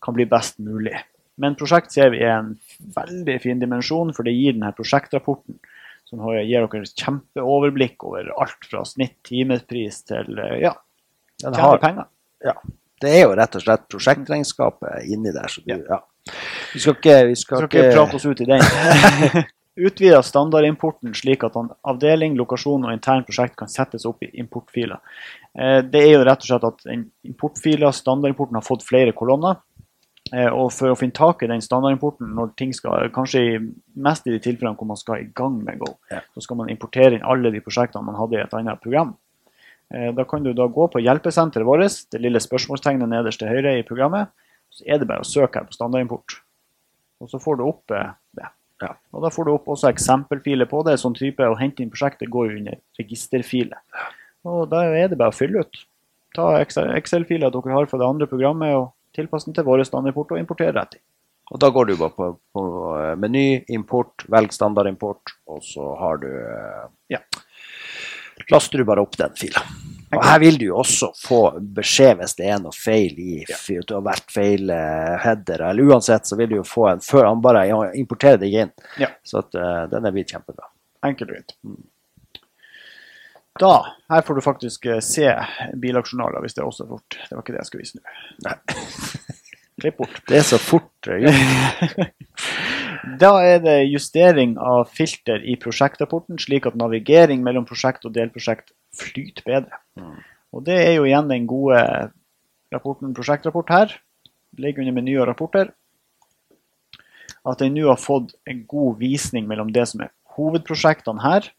kan 0.05 0.15
bli 0.17 0.27
best 0.29 0.59
mulig. 0.63 0.95
Men 1.41 1.57
prosjekt 1.59 1.91
ser 1.91 2.13
vi 2.13 2.21
er 2.24 2.38
en 2.38 2.53
veldig 2.95 3.39
fin 3.43 3.59
dimensjon, 3.59 4.13
for 4.15 4.24
det 4.27 4.35
gir 4.38 4.55
denne 4.55 4.71
prosjektrapporten 4.77 5.57
som 6.05 6.21
gir 6.38 6.63
dere 6.69 6.85
kjempeoverblikk 6.85 8.05
over 8.05 8.29
alt 8.38 8.67
fra 8.69 8.83
snitt 8.88 9.17
timepris 9.25 10.03
til 10.07 10.38
eh, 10.39 10.59
ja, 10.62 10.75
tjene 11.41 11.79
penger. 11.81 12.07
ja, 12.45 12.53
det 13.01 13.12
er 13.17 13.25
jo 13.25 13.33
rett 13.35 13.57
og 13.57 13.65
slett 13.65 13.88
prosjektregnskapet 13.91 15.09
inni 15.12 15.33
der. 15.35 15.50
Så 15.51 15.65
du, 15.65 15.74
Ja. 15.74 15.81
ja. 15.97 16.01
Vi 16.74 16.79
skal 16.81 16.95
ikke, 16.97 17.17
vi 17.29 17.35
skal 17.38 17.57
Skal 17.57 17.69
ikke 17.69 17.91
prate 17.93 18.17
oss 18.17 18.25
ut 18.25 18.39
i 18.41 18.47
den. 18.50 19.43
utvida 19.88 20.21
standardimporten 20.24 21.13
slik 21.13 21.43
at 21.45 21.57
avdeling, 21.83 22.38
lokasjon 22.39 22.88
og 22.88 22.93
intern 22.95 23.25
prosjekt 23.27 23.57
kan 23.59 23.69
settes 23.69 24.05
opp 24.07 24.24
i 24.24 24.31
importfiler. 24.39 25.01
Eh, 25.57 25.81
Det 25.83 26.01
er 26.01 26.13
jo 26.15 26.24
rett 26.25 26.45
og 26.45 26.50
slett 26.50 26.67
at 26.69 26.85
importfiler, 27.27 27.91
standardimporten, 27.91 28.55
har 28.55 28.65
fått 28.65 28.85
flere 28.88 29.12
kolonner. 29.13 29.59
Eh, 30.34 30.50
Og 30.50 30.72
for 30.74 30.89
å 30.89 30.98
finne 30.98 31.13
tak 31.13 31.44
i 31.44 31.48
den 31.48 31.62
standardimporten 31.62 32.32
når 32.34 32.55
ting 32.58 32.74
skal, 32.74 33.10
kanskje 33.13 33.41
i, 33.44 33.60
mest 33.96 34.25
i 34.27 34.32
de 34.34 34.39
tilfellene 34.39 34.75
hvor 34.77 34.88
man 34.89 34.98
skal 34.98 35.22
i 35.22 35.29
gang 35.36 35.60
med 35.63 35.77
Go, 35.79 35.98
Ja. 36.12 36.22
så 36.34 36.41
skal 36.41 36.58
man 36.58 36.70
importere 36.70 37.13
inn 37.13 37.24
alle 37.24 37.51
de 37.51 37.62
prosjektene 37.62 38.03
man 38.03 38.15
hadde 38.15 38.34
i 38.39 38.41
et 38.41 38.53
annet 38.53 38.82
program. 38.82 39.15
Eh, 39.94 40.12
Da 40.12 40.24
kan 40.24 40.41
du 40.44 40.51
da 40.53 40.65
gå 40.67 40.88
på 40.91 41.00
hjelpesenteret 41.03 41.63
vårt, 41.65 42.10
det 42.12 42.22
lille 42.22 42.39
spørsmålstegnet 42.39 43.08
nederst 43.08 43.39
til 43.39 43.48
høyre 43.50 43.77
i 43.79 43.84
programmet. 43.84 44.29
Så 44.72 44.84
er 44.88 44.98
det 44.98 45.08
bare 45.08 45.22
å 45.22 45.24
søke 45.29 45.60
her 45.60 45.65
på 45.65 45.74
standardimport. 45.77 46.39
Og 47.22 47.29
så 47.29 47.39
får 47.39 47.58
du 47.58 47.63
opp 47.63 47.91
eh, 47.91 48.12
det. 48.36 48.50
Ja. 48.82 48.96
Og 49.13 49.22
da 49.22 49.29
får 49.29 49.46
du 49.46 49.51
opp 49.53 49.65
også 49.67 49.88
eksempelfiler 49.94 50.65
på 50.67 50.84
det. 50.84 50.98
Sånn 51.00 51.13
type 51.15 51.39
å 51.39 51.55
hente 51.58 51.82
inn 51.82 51.89
prosjektet 51.91 52.27
går 52.29 52.50
jo 52.51 52.58
under 52.58 52.77
registerfiler. 53.00 53.77
Og 54.44 54.70
da 54.70 54.82
er 54.84 55.08
det 55.08 55.17
bare 55.17 55.29
å 55.32 55.38
fylle 55.38 55.60
ut. 55.62 55.86
Ta 56.36 56.58
Excel- 56.60 56.91
Excel-filer 56.98 57.50
dere 57.51 57.72
har 57.72 57.86
fra 57.86 57.98
det 58.00 58.05
andre 58.10 58.27
programmet 58.27 58.74
og 58.75 58.91
tilpasse 59.15 59.50
den 59.50 59.57
til 59.57 59.67
vår 59.67 59.86
standardimport 59.88 60.36
og 60.36 60.41
importere 60.41 60.75
rett 60.75 61.00
i. 61.00 61.03
Og 61.53 61.62
da 61.62 61.69
går 61.69 61.91
du 61.91 61.98
bare 62.00 62.13
på, 62.15 62.29
på 62.53 62.62
eh, 62.98 63.15
meny, 63.22 63.48
import, 63.75 64.25
velg 64.34 64.53
standardimport, 64.53 65.36
og 65.51 65.62
så 65.65 65.91
har 66.01 66.22
du 66.24 66.31
eh, 66.31 66.86
Ja. 67.17 67.22
Laster 68.51 68.81
du 68.81 68.84
bare 68.88 69.01
opp 69.01 69.15
den 69.17 69.31
fila. 69.39 69.62
Og 70.15 70.22
her 70.24 70.39
vil 70.39 70.57
du 70.60 70.65
jo 70.67 70.79
også 70.81 71.10
få 71.17 71.39
beskjed 71.75 72.19
hvis 72.19 72.36
det 72.38 72.50
er 72.51 72.60
noe 72.62 72.75
feil 72.75 73.17
i 73.19 73.39
ja. 73.48 73.57
du 73.88 73.95
har 73.95 74.03
vært 74.05 74.31
feil 74.31 74.69
eh, 74.74 75.15
header, 75.24 75.67
eller 75.69 75.91
uansett 75.91 76.27
så 76.27 76.38
vil 76.39 76.51
du 76.51 76.57
jo 76.60 76.67
få 76.67 76.89
en 76.91 77.03
før 77.03 77.29
han 77.29 77.43
bare 77.43 77.65
importerer 77.98 78.39
deg 78.41 78.57
inn. 78.65 78.74
Ja. 79.01 79.12
Så 79.25 79.41
at 79.43 79.57
uh, 79.57 79.86
den 79.91 80.07
er 80.07 80.15
blitt 80.15 80.31
kjempebra. 80.34 80.69
Enkelt 81.05 81.31
og 81.31 81.36
greit. 81.36 81.55
Da, 83.59 83.85
her 84.12 84.21
får 84.27 84.35
du 84.35 84.43
faktisk 84.43 84.85
eh, 84.91 85.00
se 85.00 85.29
bilaksjonaler 85.79 86.43
hvis 86.43 86.57
det 86.57 86.63
er 86.63 86.67
også 86.67 86.88
fort. 86.89 87.15
Det 87.15 87.31
var 87.31 87.43
ikke 87.43 87.55
det 87.55 87.62
jeg 87.62 87.69
skulle 87.69 87.85
vise 87.85 88.01
nå. 88.01 88.55
Klipp 89.81 89.97
bort. 90.00 90.19
Det 90.27 90.39
er 90.39 90.45
så 90.47 90.59
fort 90.59 91.09
eh. 91.12 91.39
Da 93.21 93.31
er 93.43 93.63
det 93.63 93.77
justering 93.88 94.57
av 94.59 94.89
filter 94.91 95.43
i 95.43 95.55
prosjektrapporten, 95.62 96.39
slik 96.41 96.67
at 96.67 96.75
navigering 96.79 97.43
mellom 97.45 97.67
prosjekt 97.67 98.07
og 98.07 98.15
delprosjekt 98.15 98.74
flyter 98.95 99.45
bedre. 99.47 99.79
Mm. 100.00 100.19
Og 100.55 100.63
det 100.67 100.77
er 100.81 100.93
jo 100.97 101.07
igjen 101.07 101.31
den 101.31 101.47
gode 101.47 101.79
rapporten 102.75 103.15
prosjektrapport 103.15 103.71
her. 103.71 103.97
Ligger 104.59 104.83
under 104.83 104.95
meny 105.00 105.15
og 105.19 105.29
rapporter. 105.29 105.71
At 107.45 107.62
den 107.62 107.75
nå 107.77 107.88
har 107.88 108.01
fått 108.01 108.33
en 108.50 108.63
god 108.67 108.97
visning 109.00 109.47
mellom 109.47 109.71
det 109.75 109.85
som 109.91 110.03
er 110.03 110.12
hovedprosjektene 110.35 111.24
her, 111.24 111.53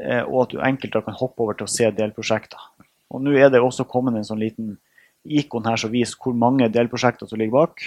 og 0.00 0.36
at 0.44 0.52
du 0.54 0.62
enkelt 0.64 0.94
da 0.94 1.02
kan 1.04 1.16
hoppe 1.18 1.44
over 1.44 1.58
til 1.58 1.66
å 1.66 1.72
se 1.72 1.88
delprosjekter. 1.92 2.62
Og 3.10 3.24
nå 3.24 3.34
er 3.36 3.50
det 3.52 3.60
også 3.60 3.84
kommet 3.90 4.16
en 4.16 4.26
sånn 4.26 4.40
liten 4.40 4.76
ikon 5.24 5.66
her 5.68 5.80
som 5.80 5.92
viser 5.92 6.16
hvor 6.22 6.36
mange 6.36 6.70
delprosjekter 6.72 7.28
som 7.28 7.40
ligger 7.40 7.58
bak. 7.58 7.84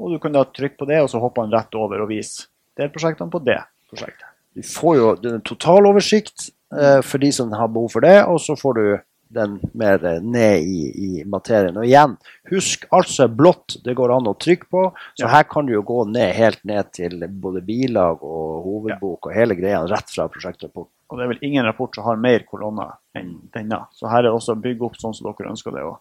Og 0.00 0.14
du 0.14 0.20
kan 0.22 0.32
da 0.32 0.46
trykke 0.46 0.78
på 0.80 0.88
det, 0.88 1.02
og 1.04 1.10
så 1.12 1.20
hopper 1.20 1.44
han 1.44 1.52
rett 1.52 1.76
over 1.76 2.04
og 2.04 2.10
vise 2.12 2.48
delprosjektene 2.80 3.32
på 3.32 3.42
det 3.44 3.58
prosjektet. 3.90 4.26
Du 4.56 4.64
får 4.66 4.96
jo 4.96 5.10
en 5.30 5.44
totaloversikt 5.46 6.48
eh, 6.74 7.00
for 7.06 7.22
de 7.22 7.30
som 7.34 7.52
har 7.54 7.70
behov 7.70 7.92
for 7.92 8.06
det, 8.06 8.16
og 8.24 8.40
så 8.42 8.56
får 8.58 8.78
du 8.78 8.84
den 9.30 9.58
mer 9.78 10.02
ned 10.20 10.66
i, 10.66 10.80
i 10.90 11.24
materien. 11.24 11.76
Og 11.78 11.86
igjen, 11.86 12.16
husk 12.50 12.86
alt 12.94 13.08
som 13.12 13.28
er 13.28 13.34
blått, 13.38 13.76
det 13.84 13.94
går 13.98 14.12
an 14.16 14.26
å 14.30 14.36
trykke 14.38 14.66
på. 14.70 14.86
Så 15.14 15.26
Ja. 15.26 15.32
her 15.36 15.44
kan 15.50 15.66
du 15.68 15.72
jo 15.76 15.82
gå 15.86 16.00
ned, 16.10 16.34
helt 16.34 16.64
ned 16.66 16.90
til 16.96 17.20
både 17.28 17.62
bilag 17.66 18.24
og 18.26 18.64
hovedbok 18.66 19.30
og 19.30 19.34
hele 19.36 19.54
greia 19.58 19.84
rett 19.86 20.10
fra 20.10 20.26
prosjektrapporten. 20.28 20.90
Og 21.10 21.18
det 21.18 21.24
er 21.24 21.30
vel 21.32 21.40
ingen 21.46 21.64
rapport 21.66 21.94
som 21.94 22.04
har 22.06 22.20
mer 22.22 22.44
kolonner 22.46 22.92
enn 23.18 23.32
denne. 23.54 23.80
Så 23.98 24.06
her 24.10 24.20
er 24.20 24.28
det 24.28 24.34
også 24.36 24.54
bygg 24.62 24.82
opp 24.86 24.98
sånn 25.00 25.14
som 25.14 25.26
dere 25.26 25.50
ønsker 25.50 25.74
det. 25.74 25.82
Og 25.82 25.98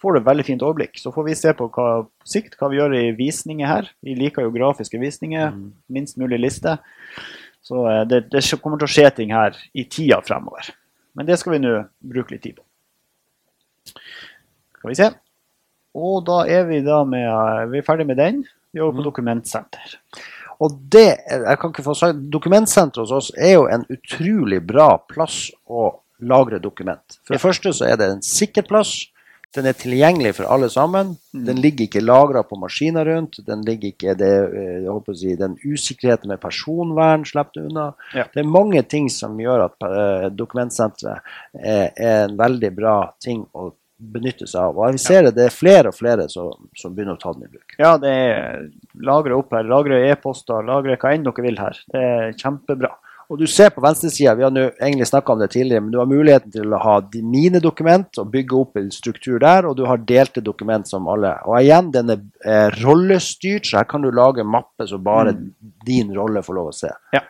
får 0.00 0.14
du 0.14 0.20
et 0.20 0.28
veldig 0.30 0.46
fint 0.48 0.62
overblikk. 0.64 0.96
Så 1.00 1.12
får 1.12 1.26
vi 1.26 1.34
se 1.36 1.52
på 1.52 1.68
hva, 1.74 2.06
sikt 2.24 2.56
hva 2.56 2.70
vi 2.72 2.78
gjør 2.78 2.94
i 2.96 3.10
visninger 3.18 3.68
her. 3.68 3.90
Vi 4.02 4.14
liker 4.16 4.46
jo 4.46 4.54
grafiske 4.54 5.00
visninger. 5.00 5.52
Minst 5.92 6.16
mulig 6.16 6.40
liste. 6.40 6.78
Så 7.60 7.84
eh, 7.90 8.04
det, 8.08 8.30
det 8.32 8.44
kommer 8.62 8.80
til 8.80 8.88
å 8.88 8.94
skje 8.96 9.10
ting 9.16 9.32
her 9.36 9.56
i 9.76 9.84
tida 9.84 10.22
fremover. 10.24 10.72
Men 11.16 11.28
det 11.28 11.38
skal 11.40 11.56
vi 11.56 11.62
nå 11.64 11.76
bruke 12.12 12.34
litt 12.34 12.44
tid 12.44 12.58
på. 12.58 12.64
Skal 14.78 14.92
vi 14.92 14.98
se. 14.98 15.10
Og 15.96 16.20
da 16.28 16.42
er 16.52 16.66
vi 16.68 16.82
da 16.84 17.00
med 17.08 17.72
Vi 17.72 17.80
er 17.80 17.86
ferdig 17.86 18.06
med 18.08 18.20
den. 18.20 18.42
Vi 18.72 18.80
er 18.80 18.84
over 18.84 18.98
på 18.98 19.06
dokumentsenter. 19.08 19.96
Og 20.62 20.76
det, 20.92 21.08
jeg 21.28 21.58
kan 21.60 21.72
ikke 21.72 21.84
få 21.84 21.94
sagt, 21.96 22.20
Dokumentsenteret 22.32 23.04
hos 23.04 23.12
oss 23.12 23.30
er 23.36 23.56
jo 23.56 23.66
en 23.68 23.84
utrolig 23.92 24.62
bra 24.64 24.94
plass 25.08 25.50
å 25.68 25.90
lagre 26.24 26.60
dokument. 26.62 27.18
For 27.24 27.36
det 27.36 27.42
første 27.42 27.72
så 27.76 27.90
er 27.90 28.00
det 28.00 28.08
en 28.08 28.24
sikker 28.24 28.64
plass. 28.68 28.94
Den 29.56 29.68
er 29.70 29.76
tilgjengelig 29.78 30.34
for 30.36 30.50
alle 30.52 30.68
sammen. 30.72 31.14
Den 31.32 31.60
ligger 31.64 31.86
ikke 31.86 32.02
lagra 32.04 32.42
på 32.44 32.58
maskiner 32.60 33.08
rundt. 33.08 33.38
Den 33.46 33.62
ligger 33.64 33.94
ikke 33.94 34.16
det, 34.18 34.32
eh, 34.60 35.14
si, 35.14 35.34
Den 35.36 35.56
usikkerheten 35.64 36.28
med 36.28 36.40
personvern 36.40 37.24
slipper 37.24 37.60
du 37.60 37.68
unna. 37.70 37.94
Ja. 38.14 38.26
Det 38.34 38.40
er 38.40 38.54
mange 38.58 38.82
ting 38.82 39.08
som 39.10 39.38
gjør 39.40 39.66
at 39.70 39.88
eh, 39.88 40.28
dokumentsenteret 40.30 41.20
er, 41.54 41.90
er 41.96 42.28
en 42.28 42.36
veldig 42.36 42.72
bra 42.76 42.98
ting 43.20 43.46
å 43.54 43.72
benytte 43.96 44.46
seg 44.46 44.60
av. 44.60 44.76
Og 44.76 44.92
jeg 44.92 45.00
ser 45.00 45.26
det, 45.26 45.34
det 45.38 45.46
er 45.48 45.54
flere 45.54 45.90
og 45.92 45.96
flere 45.96 46.28
som, 46.28 46.68
som 46.76 46.94
begynner 46.94 47.16
å 47.16 47.20
ta 47.20 47.32
den 47.32 47.46
i 47.46 47.52
bruk. 47.52 47.76
Ja, 47.80 47.96
det 48.00 48.12
er 48.12 48.66
lagre 49.08 49.38
opp 49.38 49.56
her. 49.56 49.64
Lagre 49.64 50.02
e-poster, 50.10 50.64
lagre 50.66 50.98
hva 51.00 51.14
enn 51.14 51.24
dere 51.26 51.46
vil 51.46 51.60
her. 51.60 51.80
Det 51.92 52.02
er 52.02 52.36
kjempebra. 52.36 52.92
Og 53.26 53.40
du 53.40 53.46
ser 53.50 53.72
på 53.74 53.82
venstresida, 53.82 54.36
vi 54.38 54.44
har 54.46 54.52
nå 54.54 54.68
egentlig 54.70 55.08
snakka 55.10 55.34
om 55.34 55.40
det 55.42 55.48
tidligere, 55.50 55.82
men 55.82 55.90
du 55.90 55.98
har 55.98 56.06
muligheten 56.06 56.52
til 56.54 56.74
å 56.74 56.78
ha 56.78 56.94
mine 57.26 57.58
dokument 57.62 58.20
og 58.22 58.28
bygge 58.30 58.54
opp 58.60 58.78
en 58.78 58.92
struktur 58.94 59.40
der, 59.42 59.66
og 59.66 59.74
du 59.78 59.82
har 59.90 60.04
delte 60.06 60.44
dokument 60.46 60.86
som 60.86 61.08
alle. 61.10 61.32
Og 61.48 61.58
igjen, 61.58 61.90
den 61.94 62.12
er 62.14 62.22
eh, 62.46 62.76
rollestyrt, 62.84 63.66
så 63.66 63.80
her 63.80 63.88
kan 63.90 64.06
du 64.06 64.12
lage 64.14 64.44
en 64.44 64.52
mappe 64.52 64.86
så 64.86 65.00
bare 65.02 65.34
din 65.86 66.14
rolle 66.14 66.44
får 66.46 66.58
lov 66.58 66.70
å 66.70 66.76
se. 66.76 66.92
Ja. 67.16 67.24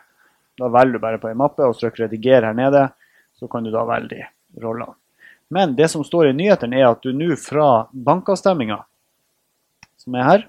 Da 0.57 0.69
velger 0.73 0.97
du 0.97 1.01
bare 1.01 1.21
på 1.21 1.31
en 1.31 1.41
mappe 1.41 1.65
og 1.65 1.77
trykker 1.77 2.05
'rediger' 2.05 2.45
her 2.45 2.53
nede. 2.57 2.87
Så 3.37 3.49
kan 3.49 3.65
du 3.65 3.71
da 3.73 3.83
velge 3.85 4.21
de 4.53 4.61
rollene. 4.61 4.93
Men 5.49 5.75
det 5.75 5.89
som 5.89 6.03
står 6.03 6.29
i 6.29 6.37
nyhetene, 6.37 6.77
er 6.77 6.91
at 6.91 7.01
du 7.01 7.13
nå 7.13 7.35
fra 7.39 7.87
bankavstemminga, 7.93 8.81
som 9.97 10.15
er 10.15 10.23
her, 10.23 10.47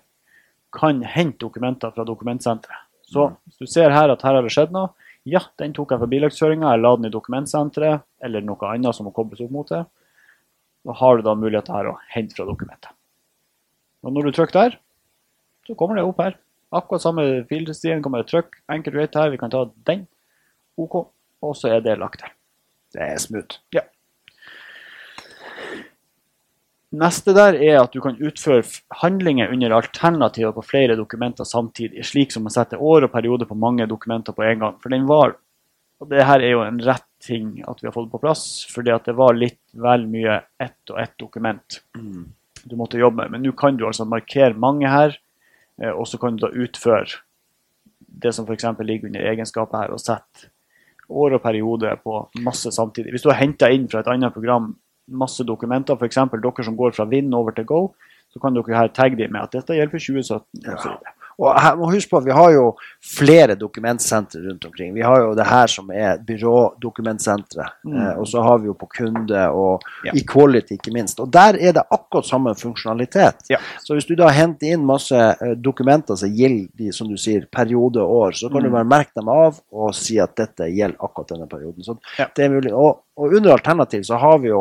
kan 0.73 1.03
hente 1.03 1.39
dokumenter 1.41 1.93
fra 1.95 2.05
dokumentsenteret. 2.05 2.85
Så 3.09 3.31
hvis 3.47 3.61
du 3.63 3.67
ser 3.67 3.95
her 3.95 4.11
at 4.13 4.23
her 4.23 4.37
har 4.37 4.45
det 4.45 4.53
skjedd 4.53 4.73
noe, 4.75 4.91
ja, 5.29 5.43
den 5.61 5.75
tok 5.77 5.93
jeg 5.95 6.03
fra 6.03 6.11
bilagskjøringa, 6.11 6.73
jeg 6.75 6.83
la 6.83 6.93
den 6.97 7.09
i 7.09 7.13
dokumentsenteret, 7.15 8.05
eller 8.25 8.45
noe 8.45 8.71
annet 8.73 8.97
som 8.97 9.09
må 9.09 9.15
kobles 9.17 9.43
opp 9.45 9.55
mot 9.55 9.71
det. 9.73 9.85
Da 10.89 10.95
har 11.01 11.19
du 11.19 11.27
da 11.27 11.35
mulighet 11.37 11.71
her 11.73 11.91
å 11.91 11.97
hente 12.15 12.37
fra 12.39 12.47
dokumentet. 12.49 12.93
Og 14.07 14.15
når 14.15 14.29
du 14.29 14.37
trykker 14.37 14.57
der, 14.57 14.79
så 15.67 15.77
kommer 15.79 15.99
det 15.99 16.07
opp 16.07 16.23
her. 16.23 16.39
Akkurat 16.73 17.03
samme 17.03 17.25
filstien 17.49 18.03
kommer 18.05 18.23
det 18.23 18.31
trykk. 18.31 18.61
Enkelt 18.73 18.97
rate 18.97 19.21
her. 19.21 19.33
Vi 19.33 19.41
kan 19.41 19.53
ta 19.53 19.67
den. 19.89 20.07
OK. 20.81 21.01
Og 21.45 21.57
så 21.57 21.75
er 21.75 21.85
det 21.85 21.99
lagt 22.01 22.25
her. 22.25 22.35
Det 22.95 23.05
er 23.05 23.21
smooth. 23.21 23.61
Neste 26.97 27.35
der 27.37 27.59
er 27.61 27.83
at 27.83 27.93
du 27.93 28.01
kan 28.01 28.17
utføre 28.17 28.63
handlinger 29.03 29.51
under 29.53 29.75
alternativer 29.77 30.55
på 30.57 30.65
flere 30.65 30.97
dokumenter 30.97 31.45
samtidig, 31.45 32.07
slik 32.09 32.33
som 32.33 32.49
å 32.49 32.53
sette 32.53 32.81
år 32.81 33.05
og 33.05 33.13
periode 33.13 33.45
på 33.49 33.59
mange 33.61 33.85
dokumenter 33.91 34.33
på 34.33 34.47
en 34.47 34.63
gang. 34.63 34.79
For 34.81 34.95
den 34.95 35.05
var 35.09 35.37
Og 35.99 36.07
det 36.07 36.23
her 36.23 36.39
er 36.39 36.53
jo 36.53 36.61
en 36.63 36.77
rett 36.79 37.09
ting 37.19 37.57
at 37.67 37.81
vi 37.83 37.89
har 37.89 37.93
fått 37.93 38.13
på 38.13 38.21
plass, 38.23 38.43
fordi 38.71 38.93
at 38.95 39.09
det 39.09 39.17
var 39.19 39.35
litt 39.35 39.59
vel 39.75 40.05
mye 40.07 40.37
ett 40.63 40.93
og 40.93 41.01
ett 41.03 41.17
dokument 41.19 41.81
du 42.65 42.77
måtte 42.79 43.01
jobbe 43.01 43.25
med. 43.25 43.33
Men 43.33 43.43
nå 43.43 43.51
kan 43.59 43.75
du 43.75 43.83
altså 43.87 44.07
markere 44.07 44.55
mange 44.55 44.87
her, 44.87 45.17
eh, 45.83 45.91
og 45.91 46.07
så 46.07 46.21
kan 46.23 46.37
du 46.37 46.45
da 46.47 46.53
utføre 46.55 47.19
det 47.99 48.31
som 48.35 48.47
f.eks. 48.47 48.69
ligger 48.79 49.11
under 49.11 49.27
egenskapet 49.27 49.79
her, 49.81 49.91
og 49.91 49.99
sette 49.99 50.53
år 51.09 51.35
og 51.39 51.43
periode 51.43 51.97
på 52.05 52.21
masse 52.45 52.71
samtidig. 52.71 53.17
Hvis 53.17 53.25
du 53.27 53.33
har 53.33 53.41
henta 53.41 53.71
inn 53.73 53.89
fra 53.91 54.05
et 54.05 54.11
annet 54.13 54.35
program 54.35 54.77
masse 55.09 55.45
dokumenter, 55.45 55.97
f.eks. 55.97 56.15
dere 56.15 56.65
som 56.65 56.77
går 56.77 56.93
fra 56.97 57.05
Vind 57.09 57.35
over 57.35 57.51
til 57.57 57.65
Go, 57.65 57.89
så 58.31 58.41
kan 58.41 58.55
dere 58.55 58.77
her 58.77 58.89
tagge 58.89 59.17
dem 59.17 59.33
med 59.33 59.43
at 59.43 59.53
dette 59.53 59.75
gjelder 59.75 59.91
for 59.91 59.99
2017. 59.99 60.73
Og 60.73 60.79
så 60.83 60.89
videre. 60.89 61.15
Og 61.39 61.55
her 61.55 61.77
må 61.79 61.87
huske 61.93 62.11
på 62.11 62.19
at 62.19 62.25
vi 62.27 62.33
har 62.35 62.51
jo 62.51 62.65
flere 63.05 63.55
dokumentsentre 63.55 64.41
rundt 64.43 64.65
omkring. 64.67 64.91
Vi 64.95 65.05
har 65.07 65.21
jo 65.23 65.35
det 65.39 65.45
her 65.47 65.67
som 65.71 65.87
er 65.95 66.19
byrådokumentsenteret. 66.83 67.67
Mm. 67.85 67.97
Eh, 67.97 68.19
og 68.19 68.27
så 68.29 68.43
har 68.43 68.59
vi 68.59 68.67
jo 68.67 68.75
på 68.75 68.89
kunde 68.91 69.45
og 69.55 69.83
Ja. 70.05 70.13
Equality, 70.15 70.75
ikke 70.75 70.93
minst. 70.93 71.21
Og 71.21 71.31
der 71.33 71.55
er 71.61 71.73
det 71.73 71.83
akkurat 71.91 72.27
samme 72.27 72.55
funksjonalitet. 72.55 73.47
Ja. 73.51 73.59
Så 73.85 73.95
hvis 73.95 74.07
du 74.07 74.15
da 74.17 74.29
henter 74.35 74.73
inn 74.75 74.85
masse 74.87 75.15
eh, 75.15 75.55
dokumenter 75.57 76.17
som 76.17 76.29
gjelder 76.35 76.69
de, 76.79 76.93
som 76.93 77.09
du 77.09 77.17
sier, 77.17 77.47
periode 77.53 78.03
og 78.03 78.11
år, 78.17 78.33
så 78.33 78.49
kan 78.51 78.63
du 78.63 78.69
Mm. 78.69 78.73
bare 78.73 78.85
merke 78.85 79.15
dem 79.17 79.29
av 79.29 79.61
og 79.73 79.95
si 79.95 80.19
at 80.19 80.35
dette 80.37 80.67
gjelder 80.75 80.97
akkurat 81.01 81.29
denne 81.29 81.47
perioden. 81.49 81.83
Så 81.85 81.99
Ja. 82.19 82.27
det 82.35 82.45
er 82.45 82.49
mulig. 82.51 82.73
Og, 82.73 82.99
og 83.19 83.35
under 83.37 83.53
alternativ 83.57 84.03
så 84.07 84.17
har 84.23 84.39
vi 84.43 84.49
jo 84.53 84.61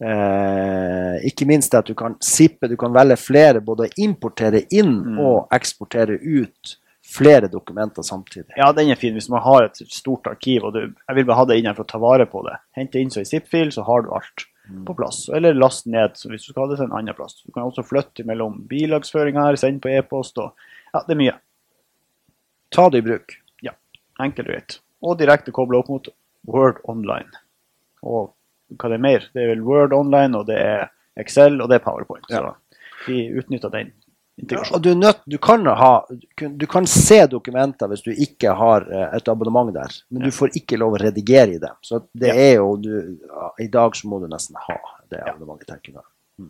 eh, 0.00 1.16
ikke 1.28 1.46
minst 1.48 1.74
at 1.76 1.86
du 1.90 1.94
kan 1.98 2.14
sippe, 2.24 2.68
du 2.70 2.76
kan 2.80 2.94
velge 2.94 3.16
flere, 3.20 3.60
både 3.64 3.90
importere 4.02 4.64
inn 4.72 4.92
Mm. 5.02 5.18
og 5.20 5.48
eksportere 5.52 6.16
ut 6.20 6.76
flere 7.12 7.48
dokumenter 7.50 8.02
samtidig. 8.06 8.54
Ja, 8.56 8.70
den 8.72 8.90
er 8.90 8.96
fin 8.96 9.12
hvis 9.16 9.28
man 9.28 9.42
har 9.42 9.64
et 9.66 9.76
stort 9.92 10.26
arkiv 10.30 10.64
og 10.64 10.72
du, 10.76 10.80
jeg 11.08 11.16
vil 11.16 11.26
bare 11.28 11.36
ha 11.42 11.44
det 11.50 11.58
inn 11.60 11.66
her 11.68 11.74
for 11.76 11.84
å 11.84 11.90
ta 11.92 11.98
vare 12.00 12.26
på 12.30 12.42
det. 12.46 12.56
Hente 12.78 13.00
inn 13.02 13.10
så 13.12 13.20
i 13.20 13.28
zip-fil, 13.28 13.72
så 13.74 13.82
har 13.84 14.02
du 14.06 14.12
alt 14.14 14.46
på 14.86 14.94
plass. 14.96 15.24
Eller 15.34 15.52
last 15.58 15.86
ned 15.90 16.14
så 16.16 16.30
hvis 16.30 16.46
du 16.46 16.52
skal 16.52 16.62
ha 16.64 16.68
det 16.70 16.78
til 16.78 16.86
en 16.86 16.94
annen 16.96 17.14
plass. 17.18 17.34
Du 17.44 17.50
kan 17.52 17.66
også 17.66 17.82
flytte 17.84 18.24
mellom 18.24 18.62
bilagsføring 18.70 19.36
her, 19.36 19.56
sende 19.60 19.82
på 19.82 19.90
e-post 19.92 20.38
og 20.38 20.54
Ja, 20.94 21.00
det 21.08 21.14
er 21.16 21.20
mye. 21.20 21.34
Ta 22.70 22.88
det 22.92 22.98
i 23.02 23.06
bruk. 23.10 23.32
Ja, 23.64 23.72
Enkelt 24.20 24.48
og 24.48 24.52
greit. 24.54 24.78
Og 25.02 25.18
direkte 25.18 25.52
koble 25.52 25.78
opp 25.82 25.88
mot 25.88 26.08
Word 26.46 26.78
Online. 26.88 27.28
Og 28.02 28.32
hva 28.78 28.88
det 28.90 28.98
er 28.98 29.04
mer? 29.04 29.26
Det 29.34 29.42
er 29.42 29.50
vel 29.54 29.64
Word 29.66 29.92
Online, 29.96 30.38
og 30.38 30.46
det 30.48 30.58
er 30.60 30.86
Excel, 31.20 31.60
og 31.60 31.68
det 31.68 31.80
er 31.80 31.84
PowerPoint. 31.84 32.24
Ja. 32.32 32.40
Så 32.40 33.10
vi 33.10 33.26
utnytter 33.38 33.72
den 33.74 33.92
Ja, 34.48 34.62
og 34.72 34.80
du, 34.82 34.94
nødt, 34.96 35.18
du, 35.28 35.36
kan 35.38 35.66
ha, 35.66 35.90
du 36.40 36.64
kan 36.66 36.86
se 36.88 37.18
dokumenter 37.28 37.86
hvis 37.90 38.00
du 38.02 38.10
ikke 38.14 38.54
har 38.56 38.86
eh, 38.88 39.16
et 39.18 39.28
abonnement 39.28 39.68
der, 39.74 39.92
men 40.08 40.22
Ja. 40.24 40.30
du 40.30 40.32
får 40.34 40.56
ikke 40.56 40.78
lov 40.80 40.96
å 40.96 41.00
redigere 41.02 41.52
i 41.52 41.60
dem. 41.60 41.76
Så 41.84 42.00
det 42.16 42.32
er 42.32 42.54
jo 42.56 42.76
du, 42.80 43.18
I 43.60 43.68
dag 43.68 43.94
så 43.94 44.08
må 44.08 44.18
du 44.22 44.26
nesten 44.32 44.56
ha 44.56 44.78
det 45.12 45.20
abonnementet, 45.20 45.68
tenker 45.68 45.92
jeg. 46.00 46.48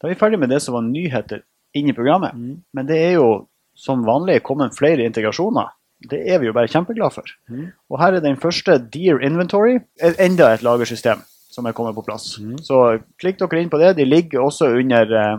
Da 0.00 0.08
er 0.08 0.14
vi 0.14 0.18
ferdig 0.18 0.38
med 0.40 0.50
det 0.50 0.62
som 0.64 0.74
var 0.74 0.82
nyheter 0.88 1.44
inni 1.76 1.92
programmet. 1.92 2.34
Mm. 2.34 2.56
Men 2.72 2.86
det 2.88 2.96
er 3.04 3.12
jo 3.18 3.28
som 3.76 4.02
vanlig 4.06 4.40
kommet 4.42 4.74
flere 4.76 5.04
integrasjoner. 5.04 5.70
Det 6.10 6.20
er 6.30 6.40
vi 6.42 6.46
jo 6.48 6.54
bare 6.56 6.70
kjempeglade 6.70 7.14
for. 7.14 7.30
Mm. 7.48 7.68
Og 7.90 8.00
her 8.00 8.16
er 8.16 8.24
den 8.24 8.36
første 8.40 8.78
Dear 8.92 9.22
Inventory. 9.24 9.78
er 10.00 10.18
Enda 10.20 10.52
et 10.54 10.64
lagersystem 10.66 11.22
som 11.54 11.66
er 11.66 11.72
kommet 11.76 11.94
på 11.94 12.04
plass. 12.06 12.38
Mm. 12.42 12.56
Så 12.66 12.80
klikk 13.22 13.38
dere 13.38 13.62
inn 13.62 13.70
på 13.70 13.78
det. 13.78 13.94
De 13.96 14.04
ligger 14.04 14.42
også 14.42 14.72
under, 14.80 15.14
eh, 15.14 15.38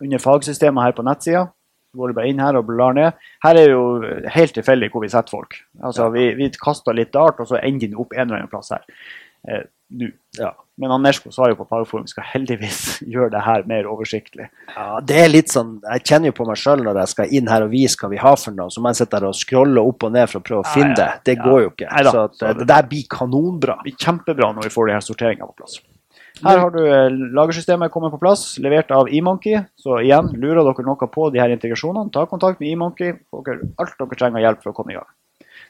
under 0.00 0.22
fagsystemet 0.22 0.84
her 0.84 0.92
på 0.96 1.04
nettsida. 1.06 1.48
Så 1.92 1.98
går 1.98 2.08
du 2.08 2.14
bare 2.14 2.28
inn 2.30 2.40
her 2.40 2.56
og 2.56 2.66
blar 2.66 2.94
ned. 2.96 3.12
Her 3.44 3.58
er 3.58 3.68
jo 3.68 3.82
helt 4.32 4.54
tilfeldig 4.54 4.90
hvor 4.92 5.02
vi 5.02 5.10
setter 5.12 5.30
folk. 5.34 5.58
Altså, 5.82 6.08
Vi, 6.14 6.34
vi 6.38 6.48
kaster 6.50 6.94
litt 6.96 7.12
dart, 7.12 7.40
og 7.40 7.48
så 7.50 7.60
ender 7.62 7.88
den 7.88 7.98
opp 8.00 8.14
en 8.14 8.28
eller 8.28 8.38
annen 8.38 8.52
plass 8.52 8.72
her. 8.72 9.66
Nå. 9.92 10.08
Ja. 10.38 10.52
Men 10.80 10.90
han 10.90 11.02
Nersko 11.04 11.28
sa 11.34 11.50
jo 11.50 11.56
på 11.58 11.66
Powerforum 11.68 12.06
skal 12.08 12.24
heldigvis 12.30 12.78
gjøre 13.12 13.30
det 13.34 13.42
her 13.44 13.66
mer 13.68 13.84
oversiktlig. 13.92 14.46
Ja, 14.72 15.00
det 15.04 15.18
er 15.20 15.28
litt 15.28 15.52
sånn, 15.52 15.74
Jeg 15.84 16.04
kjenner 16.08 16.30
jo 16.32 16.36
på 16.38 16.46
meg 16.48 16.56
sjøl 16.62 16.80
når 16.86 17.02
jeg 17.02 17.12
skal 17.12 17.34
inn 17.38 17.50
her 17.52 17.66
og 17.66 17.70
vise 17.74 18.00
hva 18.00 18.08
vi 18.10 18.20
har 18.22 18.38
for 18.40 18.56
noe, 18.56 18.72
så 18.72 18.80
må 18.80 18.88
jeg 18.92 19.02
sitte 19.02 19.18
der 19.20 19.28
og 19.28 19.36
scrolle 19.36 19.84
opp 19.84 20.06
og 20.08 20.12
ned 20.16 20.30
for 20.32 20.40
å 20.40 20.46
prøve 20.48 20.64
å 20.64 20.68
Ja, 20.70 20.74
finne 20.74 20.94
ja, 20.96 20.98
det. 21.02 21.08
Det 21.28 21.36
ja. 21.36 21.44
går 21.44 21.60
jo 21.66 21.70
ikke. 21.74 21.88
Neida. 21.92 22.10
Så 22.16 22.24
at, 22.24 22.36
Så 22.40 22.46
det- 22.48 22.58
det 22.64 22.68
der 22.72 22.88
blir 22.94 23.04
kanonbra. 23.12 23.76
Det 23.82 23.90
blir 23.90 23.98
kjempebra 24.06 24.52
når 24.56 24.62
vi 24.68 24.74
får 24.76 24.86
de 24.88 24.92
her 24.96 25.04
sorteringene 25.10 25.48
på 25.52 25.56
plass. 25.60 25.80
Her 26.42 26.58
har 26.58 26.70
du 26.74 26.80
eh, 26.80 27.10
lagersystemet 27.36 27.92
kommet 27.92 28.10
på 28.10 28.18
plass, 28.18 28.56
levert 28.58 28.90
av 28.90 29.06
eMonkey. 29.12 29.60
Så 29.78 30.00
igjen, 30.00 30.32
lurer 30.40 30.64
dere 30.64 30.86
noe 30.88 31.06
på 31.12 31.26
de 31.30 31.38
her 31.38 31.52
integrasjonene, 31.52 32.10
ta 32.10 32.24
kontakt 32.26 32.58
med 32.58 32.72
eMonkey. 32.72 33.12
Alt 33.78 33.98
dere 34.00 34.16
trenger 34.18 34.40
hjelp 34.40 34.62
for 34.64 34.72
å 34.72 34.74
komme 34.74 34.94
i 34.94 34.96
gang. 34.96 35.06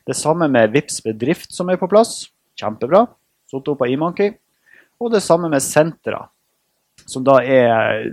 Det 0.06 0.14
samme 0.16 0.48
med 0.48 0.72
Vips 0.72 1.02
bedrift 1.04 1.52
som 1.52 1.68
er 1.68 1.76
på 1.76 1.90
plass. 1.90 2.30
Kjempebra. 2.56 3.08
Satt 3.52 3.68
opp 3.68 3.84
av 3.84 3.92
eMonkey. 3.92 4.32
Og 5.02 5.12
det 5.12 5.22
samme 5.24 5.50
med 5.52 5.62
Sentra, 5.64 6.24
som 7.04 7.24
da 7.26 7.38
er 7.44 8.12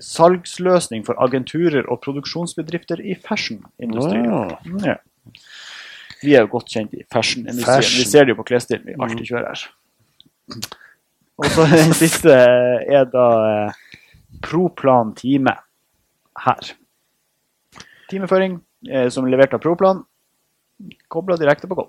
salgsløsning 0.00 1.04
for 1.06 1.18
agenturer 1.22 1.86
og 1.90 2.00
produksjonsbedrifter 2.04 3.02
i 3.02 3.16
fashionindustrien. 3.18 4.30
Ah. 4.30 4.56
Ja. 4.84 4.96
Vi 6.20 6.34
er 6.36 6.44
jo 6.44 6.52
godt 6.52 6.68
kjent 6.72 6.92
i 6.94 7.04
fashion-industrien. 7.12 7.80
Fashion. 7.80 7.98
Vi 8.02 8.08
ser 8.08 8.26
det 8.26 8.34
jo 8.34 8.40
på 8.42 8.46
klesstilen 8.50 8.86
vi 8.86 8.96
alltid 9.00 9.30
kjører 9.30 9.48
her. 9.54 9.64
Og 11.40 11.48
så 11.54 11.64
den 11.72 11.94
siste 11.96 12.34
er 12.34 13.06
da 13.08 13.28
eh, 13.48 13.78
Proplan 14.44 15.14
time 15.16 15.54
her. 16.44 16.74
Timeføring 18.12 18.58
eh, 18.88 19.08
som 19.12 19.24
er 19.24 19.34
levert 19.34 19.56
av 19.56 19.62
Proplan, 19.64 20.04
kobla 21.12 21.38
direkte 21.40 21.70
på 21.70 21.78
Go. 21.78 21.88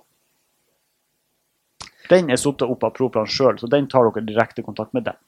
Den 2.11 2.31
er 2.31 2.39
satt 2.39 2.65
opp 2.65 2.83
av 2.83 2.95
Proplan 2.97 3.29
sjøl, 3.29 3.59
så 3.59 3.69
den 3.71 3.87
tar 3.91 4.09
dere 4.09 4.25
direkte 4.27 4.65
kontakt 4.65 4.93
med 4.97 5.07
den. 5.07 5.19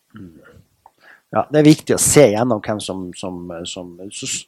Ja, 1.33 1.47
Det 1.49 1.61
er 1.61 1.65
viktig 1.65 1.95
å 1.95 2.01
se 2.01 2.27
gjennom 2.29 2.61
hvem 2.61 2.81
som, 2.83 3.07
som, 3.17 3.47
som 3.65 3.95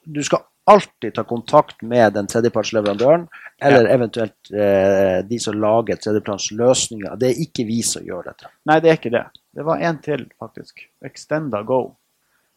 Du 0.03 0.21
skal 0.23 0.43
alltid 0.69 1.13
ta 1.15 1.23
kontakt 1.23 1.81
med 1.81 2.13
den 2.13 2.27
tredjepartsleverandøren, 2.29 3.27
eller 3.61 3.89
eventuelt 3.93 4.51
eh, 4.51 5.19
de 5.25 5.39
som 5.41 5.57
lager 5.61 5.99
tredjepartsløsninger. 6.01 7.17
Det 7.21 7.29
er 7.31 7.41
ikke 7.45 7.67
vi 7.69 7.79
som 7.85 8.05
gjør 8.05 8.31
dette. 8.31 8.49
Nei, 8.69 8.79
det 8.81 8.91
er 8.91 8.99
ikke 8.99 9.13
det. 9.13 9.23
Det 9.55 9.65
var 9.65 9.83
en 9.85 10.01
til, 10.05 10.25
faktisk. 10.41 10.87
Extenda 11.05 11.61
Go. 11.65 11.83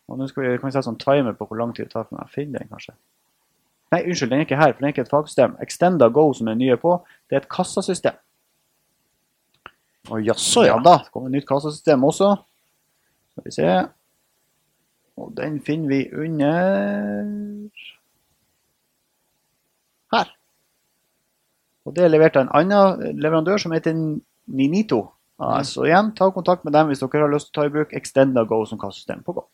Og 0.09 0.21
nå 0.21 0.29
skal 0.31 0.45
vi, 0.45 0.55
kan 0.57 0.71
vi 0.71 0.77
sette 0.77 0.89
sånn 0.89 1.01
timer 1.01 1.37
på 1.37 1.49
hvor 1.49 1.61
lang 1.61 1.75
tid 1.77 1.89
det 1.89 1.95
tar 1.95 2.09
for 2.09 2.17
meg 2.17 2.25
å 2.25 2.33
finne 2.33 2.61
den, 2.61 2.71
kanskje. 2.73 2.97
Nei, 3.93 4.03
unnskyld, 4.05 4.33
den 4.33 4.41
er 4.43 4.49
ikke 4.49 4.61
her, 4.61 4.73
for 4.73 4.81
den 4.81 4.89
er 4.89 4.97
ikke 4.97 5.05
et 5.05 5.13
fagsystem. 5.13 5.57
Extenda 5.65 6.09
Go, 6.13 6.31
som 6.37 6.49
er 6.49 6.57
nye 6.61 6.77
på, 6.81 6.97
det 7.29 7.37
er 7.37 7.45
et 7.45 7.53
kassasystem. 7.53 8.17
Å 10.09 10.19
jaså, 10.25 10.65
ja 10.65 10.79
da, 10.81 11.03
det 11.05 11.13
kommer 11.13 11.29
et 11.29 11.39
nytt 11.39 11.49
kassasystem 11.49 12.05
også. 12.09 12.33
Skal 13.35 13.47
vi 13.47 13.55
se. 13.55 13.73
Og 15.19 15.33
den 15.37 15.59
finner 15.67 15.91
vi 15.91 16.01
under 16.15 17.69
her. 20.15 20.33
Og 21.85 21.97
det 21.97 22.07
er 22.07 22.13
levert 22.13 22.39
av 22.39 22.47
en 22.47 22.55
annen 22.61 23.21
leverandør 23.21 23.61
som 23.61 23.75
heter 23.77 23.97
Ninito. 23.97 25.03
Ja, 25.39 25.61
så 25.63 25.85
igjen, 25.87 26.13
ta 26.19 26.31
kontakt 26.35 26.65
med 26.67 26.75
dem 26.75 26.89
hvis 26.91 27.03
dere 27.03 27.27
har 27.27 27.31
lyst 27.31 27.53
til 27.53 27.61
å 27.61 27.61
ta 27.61 27.69
i 27.69 27.75
bruk 27.75 27.93
Extenda 27.95 28.43
Go 28.49 28.65
som 28.67 28.81
kassasystem 28.81 29.21
på 29.27 29.37
Go. 29.37 29.45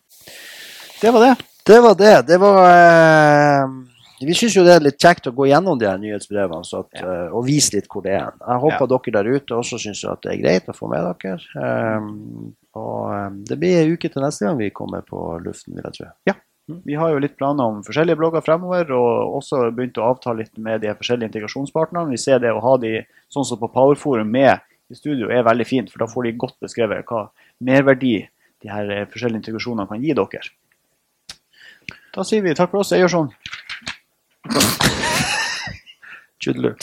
Det 1.00 1.10
var 1.12 1.26
det. 1.26 1.34
Det 1.64 1.80
var 1.80 1.98
det. 1.98 2.14
Det 2.28 2.38
var 2.40 2.60
eh, 2.68 3.74
Vi 4.20 4.34
syns 4.38 4.54
jo 4.54 4.62
det 4.62 4.76
er 4.76 4.84
litt 4.84 5.00
kjekt 5.02 5.26
å 5.26 5.34
gå 5.34 5.48
gjennom 5.50 5.78
de 5.78 5.88
her 5.88 5.98
nyhetsbrevene 5.98 6.66
så 6.66 6.84
at, 6.84 7.00
eh, 7.02 7.32
og 7.34 7.46
vise 7.48 7.74
litt 7.74 7.88
hvor 7.90 8.04
det 8.04 8.14
er. 8.14 8.30
Jeg 8.38 8.62
håper 8.62 8.90
dere 8.92 9.14
der 9.16 9.30
ute 9.34 9.56
også 9.58 9.80
syns 9.82 10.04
at 10.06 10.22
det 10.22 10.34
er 10.34 10.42
greit 10.42 10.70
å 10.70 10.76
få 10.76 10.90
med 10.92 11.02
dere. 11.02 11.40
Um, 11.58 12.52
og 12.78 13.10
um, 13.10 13.40
det 13.48 13.58
blir 13.58 13.80
ei 13.80 13.90
uke 13.90 14.10
til 14.10 14.22
neste 14.22 14.46
gang 14.46 14.58
vi 14.60 14.70
kommer 14.74 15.02
på 15.06 15.18
luften, 15.42 15.74
vil 15.74 15.86
jeg 15.90 15.98
tro. 15.98 16.10
Vi 16.64 16.96
har 16.96 17.10
jo 17.12 17.20
litt 17.20 17.36
planer 17.36 17.68
om 17.68 17.82
forskjellige 17.84 18.16
blogger 18.16 18.44
fremover, 18.44 18.94
og 18.96 19.40
også 19.40 19.66
begynt 19.74 19.98
å 20.00 20.06
avtale 20.14 20.44
litt 20.44 20.54
med 20.56 20.80
de 20.80 20.94
forskjellige 20.96 21.28
integrasjonspartnerne. 21.32 22.14
Vi 22.14 22.20
ser 22.22 22.40
det 22.40 22.54
å 22.54 22.62
ha 22.64 22.78
de 22.80 23.02
sånn 23.32 23.44
som 23.44 23.60
på 23.60 23.68
Powerforum 23.74 24.30
med 24.32 24.62
i 24.88 24.96
studio 24.96 25.28
er 25.32 25.44
veldig 25.44 25.66
fint, 25.68 25.90
for 25.92 26.00
da 26.00 26.08
får 26.08 26.28
de 26.28 26.36
godt 26.40 26.56
beskrevet 26.64 27.04
hva 27.10 27.26
merverdi 27.64 28.16
de 28.64 28.70
her 28.72 28.90
eh, 28.94 29.08
forskjellige 29.10 29.42
integrasjonene 29.42 29.90
kan 29.90 30.00
gi 30.00 30.16
dere. 30.16 30.52
Da 32.14 32.24
sier 32.24 32.44
vi 32.44 32.54
takk 32.56 32.70
for 32.70 32.84
oss. 32.84 32.94
Jeg 34.44 34.52
gjør 34.52 34.66
sånn. 34.68 35.80
Tjudelu. 36.44 36.74